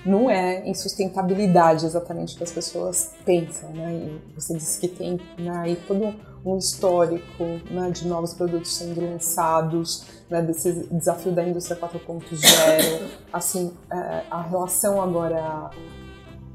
[0.06, 3.94] Não é em sustentabilidade exatamente que as pessoas pensam, né?
[3.94, 6.14] E você disse que tem né, aí todo
[6.46, 13.02] um histórico né, de novos produtos sendo lançados, né, desse desafio da indústria 4.0,
[13.34, 15.72] assim, é, a relação agora,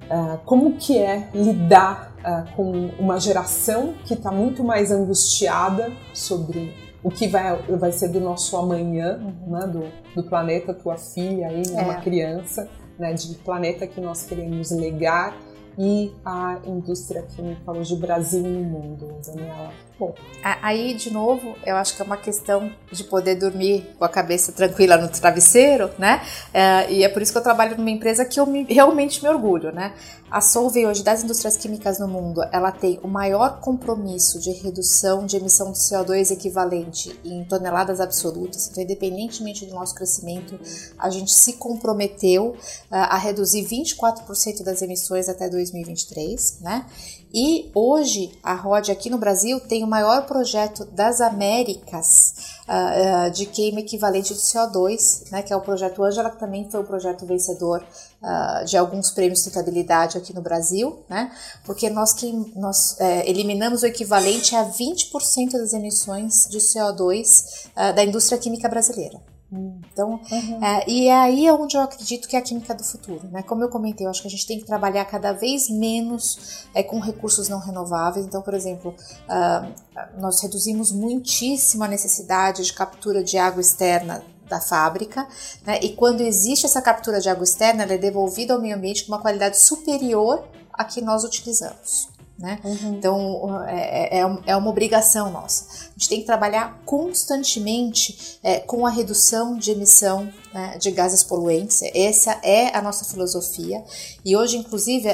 [0.09, 2.71] é, como que é lidar é, com
[3.01, 6.73] uma geração que está muito mais angustiada sobre
[7.03, 9.59] o que vai, vai ser do nosso amanhã, uhum.
[9.59, 9.85] né, do,
[10.15, 11.85] do planeta, tua filha aí, né, é.
[11.85, 12.69] uma criança,
[13.01, 15.35] né, de planeta que nós queremos legar
[15.79, 19.73] e a indústria química hoje, Brasil e o mundo, Daniela?
[20.01, 24.09] Bom, aí de novo, eu acho que é uma questão de poder dormir com a
[24.09, 26.23] cabeça tranquila no travesseiro, né?
[26.55, 29.29] É, e é por isso que eu trabalho numa empresa que eu me, realmente me
[29.29, 29.93] orgulho, né?
[30.31, 35.27] A Solvay hoje das indústrias químicas no mundo, ela tem o maior compromisso de redução
[35.27, 38.69] de emissão de CO2 equivalente em toneladas absolutas.
[38.69, 40.59] Então, independentemente do nosso crescimento,
[40.99, 42.57] a gente se comprometeu uh,
[42.91, 46.87] a reduzir 24% das emissões até 2023, né?
[47.33, 52.35] E hoje a ROD aqui no Brasil tem o maior projeto das Américas
[52.69, 56.69] uh, uh, de queima equivalente de CO2, né, que é o projeto Ângela, que também
[56.69, 57.85] foi o projeto vencedor
[58.21, 61.31] uh, de alguns prêmios de sustentabilidade aqui no Brasil, né,
[61.65, 68.03] porque nós, queim, nós é, eliminamos o equivalente a 20% das emissões de CO2 da
[68.03, 69.21] indústria química brasileira.
[69.53, 70.65] Então, uhum.
[70.65, 73.43] é, e é aí é onde eu acredito que é a química do futuro, né?
[73.43, 76.83] Como eu comentei, eu acho que a gente tem que trabalhar cada vez menos é,
[76.85, 78.25] com recursos não renováveis.
[78.25, 78.95] Então, por exemplo,
[79.29, 85.27] uh, nós reduzimos muitíssimo a necessidade de captura de água externa da fábrica,
[85.65, 85.81] né?
[85.83, 89.13] E quando existe essa captura de água externa, ela é devolvida ao meio ambiente com
[89.13, 92.09] uma qualidade superior à que nós utilizamos.
[92.41, 92.59] Né?
[92.65, 92.95] Uhum.
[92.95, 95.67] Então é, é, é, uma obrigação nossa.
[95.91, 101.23] A gente tem que trabalhar constantemente é, com a redução de emissão né, de gases
[101.23, 101.83] poluentes.
[101.95, 103.85] Essa é a nossa filosofia.
[104.25, 105.09] E hoje, inclusive,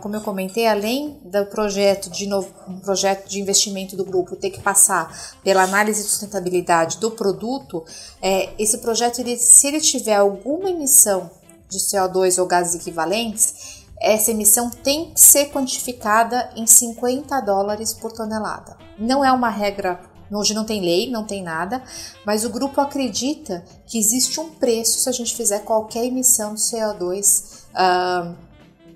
[0.00, 4.50] como eu comentei, além do projeto de novo, um projeto de investimento do grupo ter
[4.50, 7.84] que passar pela análise de sustentabilidade do produto,
[8.20, 11.30] é, esse projeto, ele, se ele tiver alguma emissão
[11.68, 18.12] de CO2 ou gases equivalentes, essa emissão tem que ser quantificada em 50 dólares por
[18.12, 18.76] tonelada.
[18.98, 20.00] Não é uma regra,
[20.30, 21.82] hoje não tem lei, não tem nada,
[22.26, 26.60] mas o grupo acredita que existe um preço se a gente fizer qualquer emissão de
[26.60, 28.36] CO2 uh,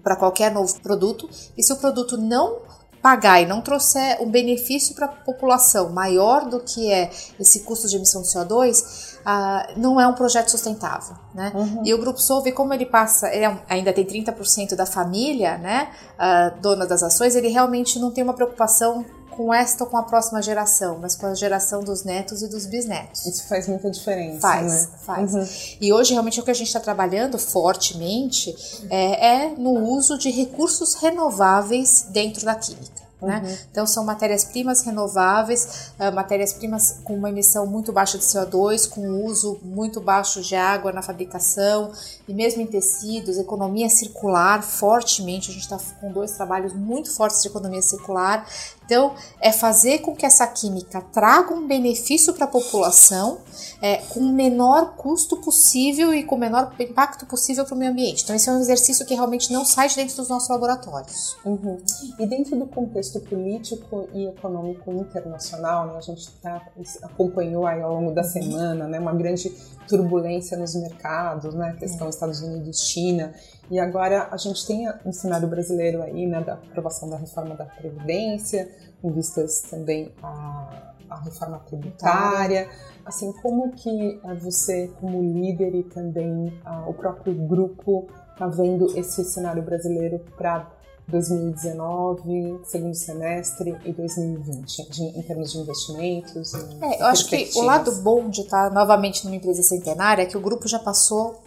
[0.02, 2.66] para qualquer novo produto, e se o produto não
[3.00, 7.86] pagar e não trouxer um benefício para a população maior do que é esse custo
[7.86, 11.52] de emissão de CO2, uh, não é um projeto sustentável, né?
[11.54, 11.82] Uhum.
[11.84, 15.88] E o Grupo Solve, como ele passa, ele é, ainda tem 30% da família, né,
[16.14, 20.02] uh, dona das ações, ele realmente não tem uma preocupação com esta ou com a
[20.02, 23.26] próxima geração, mas com a geração dos netos e dos bisnetos.
[23.26, 24.40] Isso faz muita diferença.
[24.40, 24.88] Faz, né?
[25.04, 25.34] faz.
[25.34, 25.46] Uhum.
[25.78, 28.56] E hoje realmente o que a gente está trabalhando fortemente
[28.88, 33.05] é, é, no uso de recursos renováveis dentro da química.
[33.20, 33.42] Né?
[33.42, 33.56] Uhum.
[33.70, 39.58] Então, são matérias-primas renováveis, uh, matérias-primas com uma emissão muito baixa de CO2, com uso
[39.62, 41.90] muito baixo de água na fabricação,
[42.28, 45.50] e mesmo em tecidos, economia circular fortemente.
[45.50, 48.46] A gente está com dois trabalhos muito fortes de economia circular.
[48.84, 53.38] Então, é fazer com que essa química traga um benefício para a população
[53.80, 57.90] é, com o menor custo possível e com o menor impacto possível para o meio
[57.90, 58.22] ambiente.
[58.22, 61.36] Então, esse é um exercício que realmente não sai de dentro dos nossos laboratórios.
[61.44, 61.78] Uhum.
[62.18, 66.62] E dentro do contexto político e econômico internacional, né, a gente tá,
[67.02, 68.28] acompanhou aí ao longo da uhum.
[68.28, 69.50] semana né, uma grande
[69.88, 72.10] turbulência nos mercados, né, a questão uhum.
[72.10, 73.32] Estados Unidos-China.
[73.70, 77.64] E agora a gente tem um cenário brasileiro aí, né, da aprovação da reforma da
[77.64, 78.68] Previdência,
[79.02, 82.68] com vistas também a, a reforma tributária.
[83.04, 88.98] Assim, como que eh, você, como líder e também uh, o próprio grupo, está vendo
[88.98, 90.68] esse cenário brasileiro para
[91.08, 96.54] 2019, segundo semestre e 2020, de, em termos de investimentos?
[96.54, 100.36] É, eu acho que o lado bom de estar novamente numa empresa centenária é que
[100.36, 101.42] o grupo já passou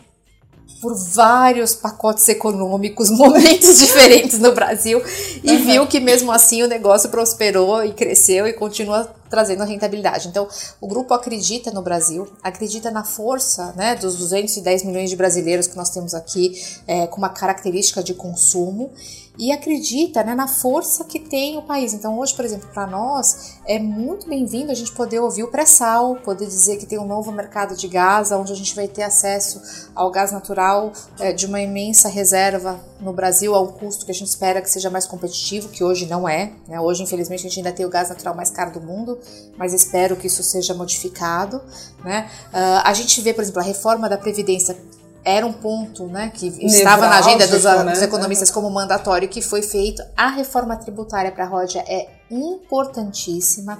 [0.81, 5.01] por vários pacotes econômicos, momentos diferentes no Brasil
[5.43, 5.65] e uhum.
[5.65, 10.27] viu que mesmo assim o negócio prosperou e cresceu e continua trazendo rentabilidade.
[10.27, 10.47] Então,
[10.79, 15.75] o grupo acredita no Brasil, acredita na força né, dos 210 milhões de brasileiros que
[15.75, 16.53] nós temos aqui
[16.87, 18.91] é, com uma característica de consumo
[19.39, 21.93] e acredita né, na força que tem o país.
[21.93, 26.17] Então, hoje, por exemplo, para nós é muito bem-vindo a gente poder ouvir o pré-sal,
[26.17, 29.89] poder dizer que tem um novo mercado de gás, onde a gente vai ter acesso
[29.95, 34.13] ao gás natural é, de uma imensa reserva no Brasil a um custo que a
[34.13, 36.51] gente espera que seja mais competitivo, que hoje não é.
[36.67, 36.77] Né?
[36.81, 39.17] Hoje, infelizmente, a gente ainda tem o gás natural mais caro do mundo,
[39.57, 41.61] mas espero que isso seja modificado.
[42.03, 42.29] Né?
[42.47, 44.75] Uh, a gente vê, por exemplo, a reforma da Previdência
[45.23, 47.91] era um ponto né, que estava na agenda dos, né?
[47.91, 50.01] dos economistas como mandatório que foi feito.
[50.15, 53.79] A reforma tributária para a Rodia é importantíssima.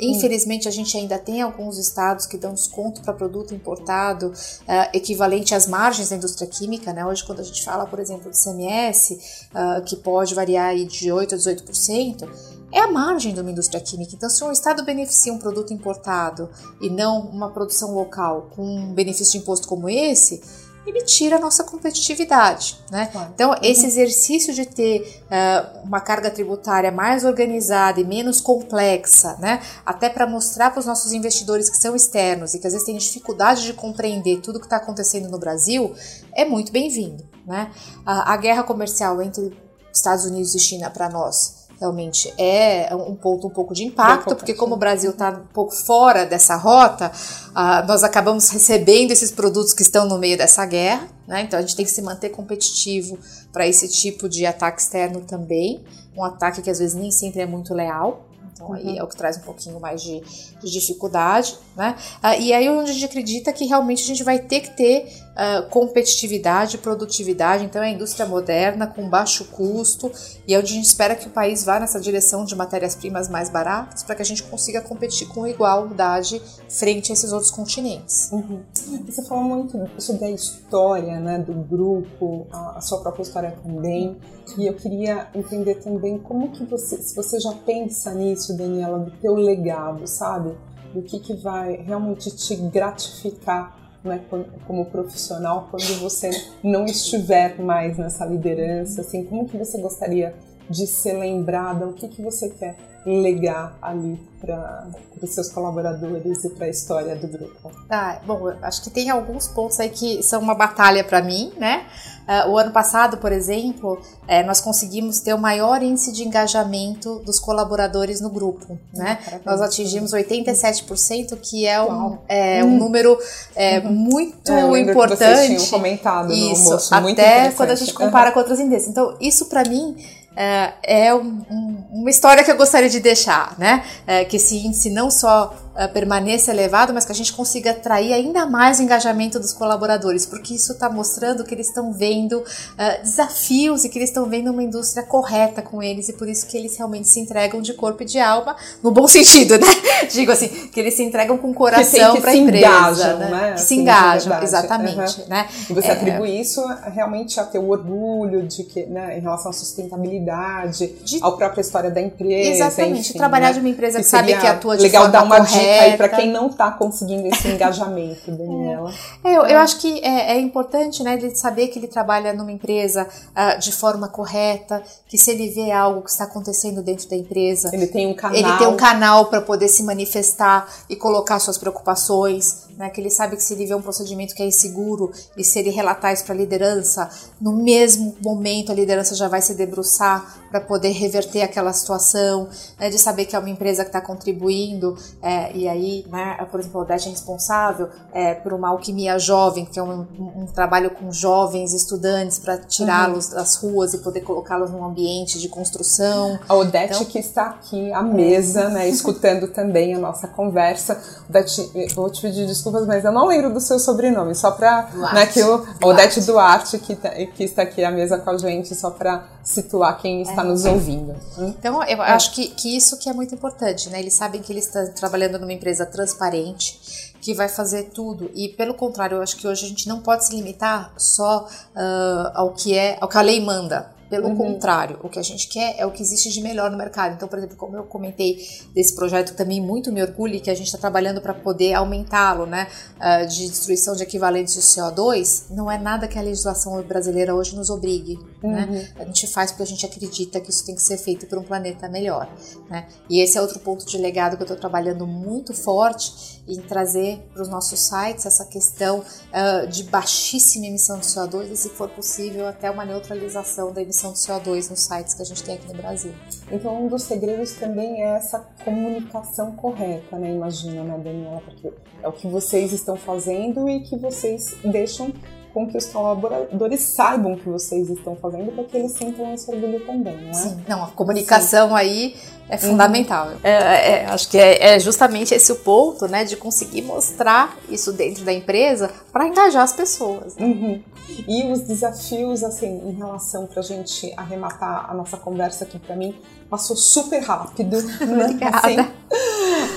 [0.00, 5.54] Infelizmente, a gente ainda tem alguns estados que dão desconto para produto importado uh, equivalente
[5.54, 6.92] às margens da indústria química.
[6.92, 7.04] Né?
[7.04, 9.18] Hoje, quando a gente fala, por exemplo, de CMS, uh,
[9.54, 12.28] ah, que pode variar de 8% a 18%,
[12.72, 14.14] é a margem de uma indústria química.
[14.14, 16.48] Então, se um Estado beneficia um produto importado
[16.80, 20.40] e não uma produção local com um benefício de imposto como esse,
[20.86, 23.06] ele tira a nossa competitividade, né?
[23.06, 23.30] Claro.
[23.34, 23.56] Então, uhum.
[23.62, 29.60] esse exercício de ter uh, uma carga tributária mais organizada e menos complexa, né?
[29.84, 32.96] Até para mostrar para os nossos investidores que são externos e que às vezes têm
[32.96, 35.94] dificuldade de compreender tudo o que está acontecendo no Brasil,
[36.34, 37.70] é muito bem-vindo, né?
[38.04, 39.56] A, a guerra comercial entre
[39.92, 44.52] Estados Unidos e China para nós realmente é um ponto um pouco de impacto, porque
[44.52, 47.10] como o Brasil está um pouco fora dessa rota,
[47.50, 51.40] uh, nós acabamos recebendo esses produtos que estão no meio dessa guerra, né?
[51.42, 53.18] Então a gente tem que se manter competitivo
[53.50, 55.82] para esse tipo de ataque externo também,
[56.14, 58.26] um ataque que às vezes nem sempre é muito leal.
[58.52, 58.74] Então uhum.
[58.74, 60.20] aí é o que traz um pouquinho mais de,
[60.62, 61.96] de dificuldade, né?
[62.22, 65.10] Uh, e aí onde a gente acredita que realmente a gente vai ter que ter
[65.30, 67.64] uh, competitividade, produtividade.
[67.64, 70.10] Então, é a indústria moderna, com baixo custo,
[70.46, 73.48] e é onde a gente espera que o país vá nessa direção de matérias-primas mais
[73.48, 78.30] baratas, para que a gente consiga competir com igualdade frente a esses outros continentes.
[78.32, 78.62] Uhum.
[79.06, 84.18] Você falou muito sobre a história né, do grupo, a sua própria história também,
[84.58, 89.10] e eu queria entender também como que você, se você já pensa nisso, Daniela, do
[89.12, 90.56] teu legado, sabe?
[90.92, 94.20] Do que, que vai realmente te gratificar né,
[94.66, 96.30] como profissional quando você
[96.62, 99.02] não estiver mais nessa liderança?
[99.02, 100.34] Assim, como que você gostaria
[100.68, 101.86] de ser lembrada?
[101.86, 104.88] O que, que você quer legar ali para
[105.22, 107.72] os seus colaboradores e para a história do grupo?
[107.88, 111.86] Ah, bom, acho que tem alguns pontos aí que são uma batalha para mim, né?
[112.30, 117.18] Uh, o ano passado, por exemplo, é, nós conseguimos ter o maior índice de engajamento
[117.24, 119.18] dos colaboradores no grupo, né?
[119.26, 122.78] Ah, nós atingimos 87%, que é um, é, um hum.
[122.78, 123.18] número
[123.56, 125.56] é, muito é, importante.
[125.56, 128.34] Que comentado isso, no almoço, até quando a gente compara uhum.
[128.34, 128.86] com outras indícias.
[128.86, 129.96] Então, isso para mim
[130.36, 133.84] é, é um, um, uma história que eu gostaria de deixar, né?
[134.06, 138.12] É, que esse índice não só uh, permaneça elevado, mas que a gente consiga atrair
[138.12, 143.02] ainda mais o engajamento dos colaboradores, porque isso está mostrando que eles estão vendo uh,
[143.02, 146.56] desafios e que eles estão vendo uma indústria correta com eles e por isso que
[146.56, 149.66] eles realmente se entregam de corpo e de alma, no bom sentido, né?
[150.10, 153.30] Digo assim, que eles se entregam com coração para a empresa, engajam, né?
[153.30, 153.40] né?
[153.40, 155.28] Que assim, se engajam, exatamente, uhum.
[155.28, 155.48] né?
[155.68, 155.92] E você é...
[155.92, 161.18] atribui isso realmente a ter o orgulho de que, né, em relação à sustentabilidade, de...
[161.22, 163.54] à própria história da empresa, exatamente, enfim, trabalhar né?
[163.54, 165.82] de uma empresa que, que sabe que atua de legal forma dar uma correta, dica
[165.82, 168.92] aí para quem não está conseguindo esse engajamento, Daniela?
[169.24, 172.52] É, eu, eu, acho que é, é, importante, né, ele saber que ele trabalha numa
[172.52, 177.16] empresa uh, de forma correta, que se ele vê algo que está acontecendo dentro da
[177.16, 181.38] empresa, ele tem um canal, ele tem um canal para poder se manifestar e colocar
[181.38, 185.12] suas preocupações, né, que ele sabe que se ele vê um procedimento que é inseguro
[185.36, 189.42] e se ele relatar isso para a liderança, no mesmo momento a liderança já vai
[189.42, 192.48] se debruçar para poder reverter aquela situação,
[192.78, 196.60] né, de saber que é uma empresa que está contribuindo, é, e aí, né, por
[196.60, 200.90] exemplo, a Odete é responsável é, por uma alquimia jovem, que é um, um, trabalho
[200.90, 203.34] com jovens estudantes para tirá-los uhum.
[203.34, 206.38] das ruas e poder colocá-los num ambiente de construção.
[206.48, 211.00] A Odete então, que está aqui à mesa, né, escutando também a nossa conversa.
[211.28, 215.26] Odete, vou te pedir desculpas, mas eu não lembro do seu sobrenome, só para né,
[215.26, 218.90] que o Odete Duarte que, tá, que está aqui à mesa com a gente, só
[218.90, 220.44] para situar quem está é.
[220.44, 221.14] nos ouvindo.
[221.38, 222.12] Então, eu é.
[222.12, 223.98] acho que, que isso que é muito importante, né?
[223.98, 228.30] Eles sabem que eles estão trabalhando numa empresa transparente, que vai fazer tudo.
[228.34, 232.30] E pelo contrário, eu acho que hoje a gente não pode se limitar só uh,
[232.34, 234.00] ao que é, ao que a lei manda.
[234.10, 234.36] Pelo uhum.
[234.36, 237.14] contrário, o que a gente quer é o que existe de melhor no mercado.
[237.14, 240.66] Então, por exemplo, como eu comentei desse projeto, também muito me orgulho que a gente
[240.66, 242.66] está trabalhando para poder aumentá-lo, né?
[242.96, 247.54] Uh, de destruição de equivalentes de CO2, não é nada que a legislação brasileira hoje
[247.54, 248.18] nos obrigue.
[248.42, 248.64] Né?
[248.64, 248.72] Uhum.
[248.72, 248.88] Né?
[248.96, 251.42] A gente faz porque a gente acredita que isso tem que ser feito por um
[251.42, 252.28] planeta melhor.
[252.68, 252.88] Né?
[253.08, 257.18] E esse é outro ponto de legado que eu estou trabalhando muito forte em trazer
[257.32, 261.88] para os nossos sites essa questão uh, de baixíssima emissão de CO2 e, se for
[261.88, 265.54] possível, até uma neutralização da emissão emissão de CO2 nos sites que a gente tem
[265.56, 266.12] aqui no Brasil.
[266.50, 270.32] Então, um dos segredos também é essa comunicação correta, né?
[270.32, 271.40] Imagina, né, Daniela?
[271.40, 271.72] Porque
[272.02, 275.12] é o que vocês estão fazendo e que vocês deixam
[275.52, 279.50] com que os colaboradores saibam o que vocês estão fazendo para que eles sintam esse
[279.50, 280.32] orgulho também, não é?
[280.32, 281.74] Sim, não, a comunicação Sim.
[281.74, 282.16] aí
[282.48, 283.28] é fundamental.
[283.28, 283.38] Uhum.
[283.42, 287.92] É, é, acho que é, é, justamente esse o ponto, né, de conseguir mostrar isso
[287.92, 290.36] dentro da empresa para engajar as pessoas.
[290.36, 290.46] Né?
[290.46, 290.82] Uhum.
[291.26, 295.96] E os desafios, assim, em relação para a gente arrematar a nossa conversa aqui para
[295.96, 296.14] mim,
[296.48, 297.82] passou super rápido.
[297.82, 297.98] Né?
[298.24, 298.58] Obrigada.
[298.58, 298.76] Assim,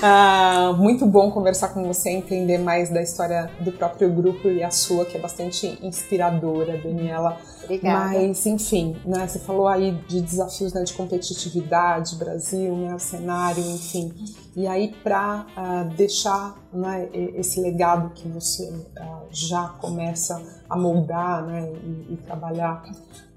[0.02, 4.70] uh, muito bom conversar com você, entender mais da história do próprio grupo e a
[4.70, 7.38] sua, que é bastante inspiradora, Daniela.
[7.64, 8.18] Obrigada.
[8.18, 14.12] Mas, enfim, né, você falou aí de desafios né, de competitividade, Brasil, né, cenário, enfim.
[14.54, 20.76] E aí, para uh, ah, deixar né, esse legado que você uh, já começa a
[20.76, 22.84] moldar né, e, e trabalhar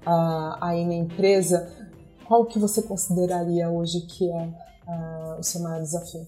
[0.06, 1.68] uh, aí na empresa,
[2.26, 4.48] qual que você consideraria hoje que é
[5.38, 6.26] o seu maior desafio?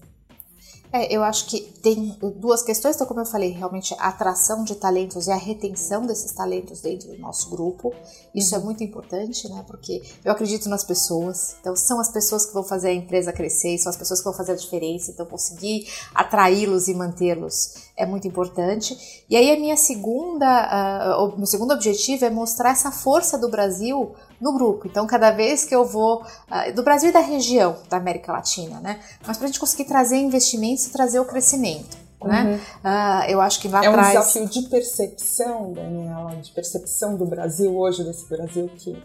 [0.93, 4.75] É, eu acho que tem duas questões, então, como eu falei, realmente a atração de
[4.75, 7.93] talentos e a retenção desses talentos dentro do nosso grupo.
[8.35, 8.65] Isso é uhum.
[8.65, 9.63] muito importante, né?
[9.65, 13.77] Porque eu acredito nas pessoas, então são as pessoas que vão fazer a empresa crescer,
[13.77, 18.27] são as pessoas que vão fazer a diferença, então conseguir atraí-los e mantê-los é muito
[18.27, 19.23] importante.
[19.29, 23.49] E aí a minha segunda, uh, o meu segundo objetivo é mostrar essa força do
[23.49, 24.87] Brasil no grupo.
[24.87, 28.79] Então, cada vez que eu vou uh, do Brasil e da região da América Latina,
[28.79, 28.99] né?
[29.25, 32.01] Mas para a gente conseguir trazer investimentos e trazer o crescimento.
[32.23, 32.43] Né?
[32.43, 32.55] Uhum.
[32.55, 34.09] Uh, eu acho que lá é atrás...
[34.09, 39.01] um desafio de percepção, Daniela, de percepção do Brasil hoje, desse Brasil que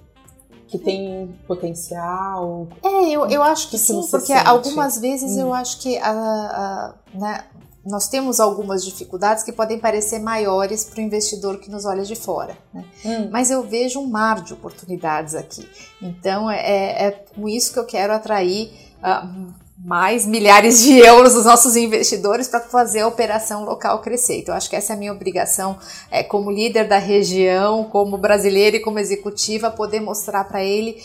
[0.69, 2.67] que tem potencial?
[2.83, 4.49] É, eu, eu acho que, que sim, porque sente?
[4.49, 5.43] algumas vezes hum.
[5.43, 7.45] eu acho que a, a, né,
[7.87, 12.17] nós temos algumas dificuldades que podem parecer maiores para o investidor que nos olha de
[12.17, 12.59] fora.
[12.75, 12.85] Né?
[13.05, 13.29] Hum.
[13.31, 15.69] Mas eu vejo um mar de oportunidades aqui.
[16.03, 18.73] Então é, é, com isso que eu quero atrair.
[18.99, 24.41] Uh, mais milhares de euros dos nossos investidores para fazer a operação local crescer.
[24.41, 25.79] Então, acho que essa é a minha obrigação
[26.11, 31.01] é, como líder da região, como brasileira e como executiva, poder mostrar para ele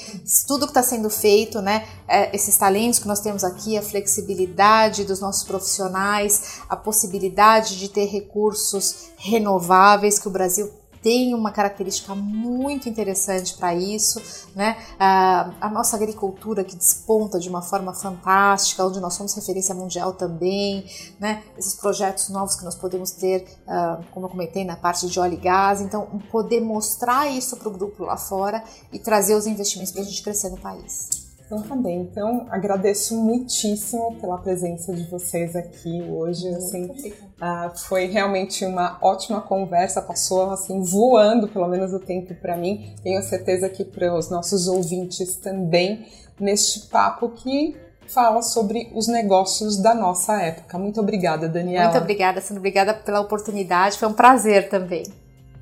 [0.47, 1.87] tudo que está sendo feito, né?
[2.07, 7.87] É, esses talentos que nós temos aqui, a flexibilidade dos nossos profissionais, a possibilidade de
[7.87, 14.21] ter recursos renováveis que o Brasil tem uma característica muito interessante para isso,
[14.55, 14.77] né?
[14.99, 20.85] A, nossa agricultura que desponta de uma forma fantástica, onde nós somos referência mundial também,
[21.19, 21.43] né?
[21.57, 25.33] Esses projetos novos que nós podemos ter, uh, como eu comentei, na parte de óleo
[25.33, 29.91] e gás, então poder mostrar isso para o grupo lá fora e trazer os investimentos
[29.91, 31.30] para a gente crescer no país.
[31.51, 31.99] Então tá bem.
[31.99, 36.47] Então agradeço muitíssimo pela presença de vocês aqui hoje.
[36.47, 40.01] Assim, uh, foi realmente uma ótima conversa.
[40.01, 42.95] Passou assim voando, pelo menos o tempo para mim.
[43.03, 46.07] Tenho certeza que para os nossos ouvintes também
[46.39, 47.75] neste papo que
[48.07, 50.79] fala sobre os negócios da nossa época.
[50.79, 51.91] Muito obrigada, Daniela.
[51.91, 52.61] Muito obrigada, Sandra.
[52.61, 53.97] Obrigada pela oportunidade.
[53.97, 55.03] Foi um prazer também.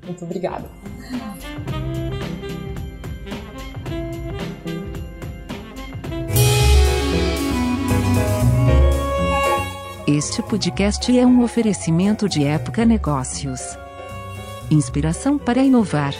[0.04, 0.68] Muito obrigada.
[10.16, 13.60] Este podcast é um oferecimento de Época Negócios.
[14.68, 16.12] Inspiração para inovar.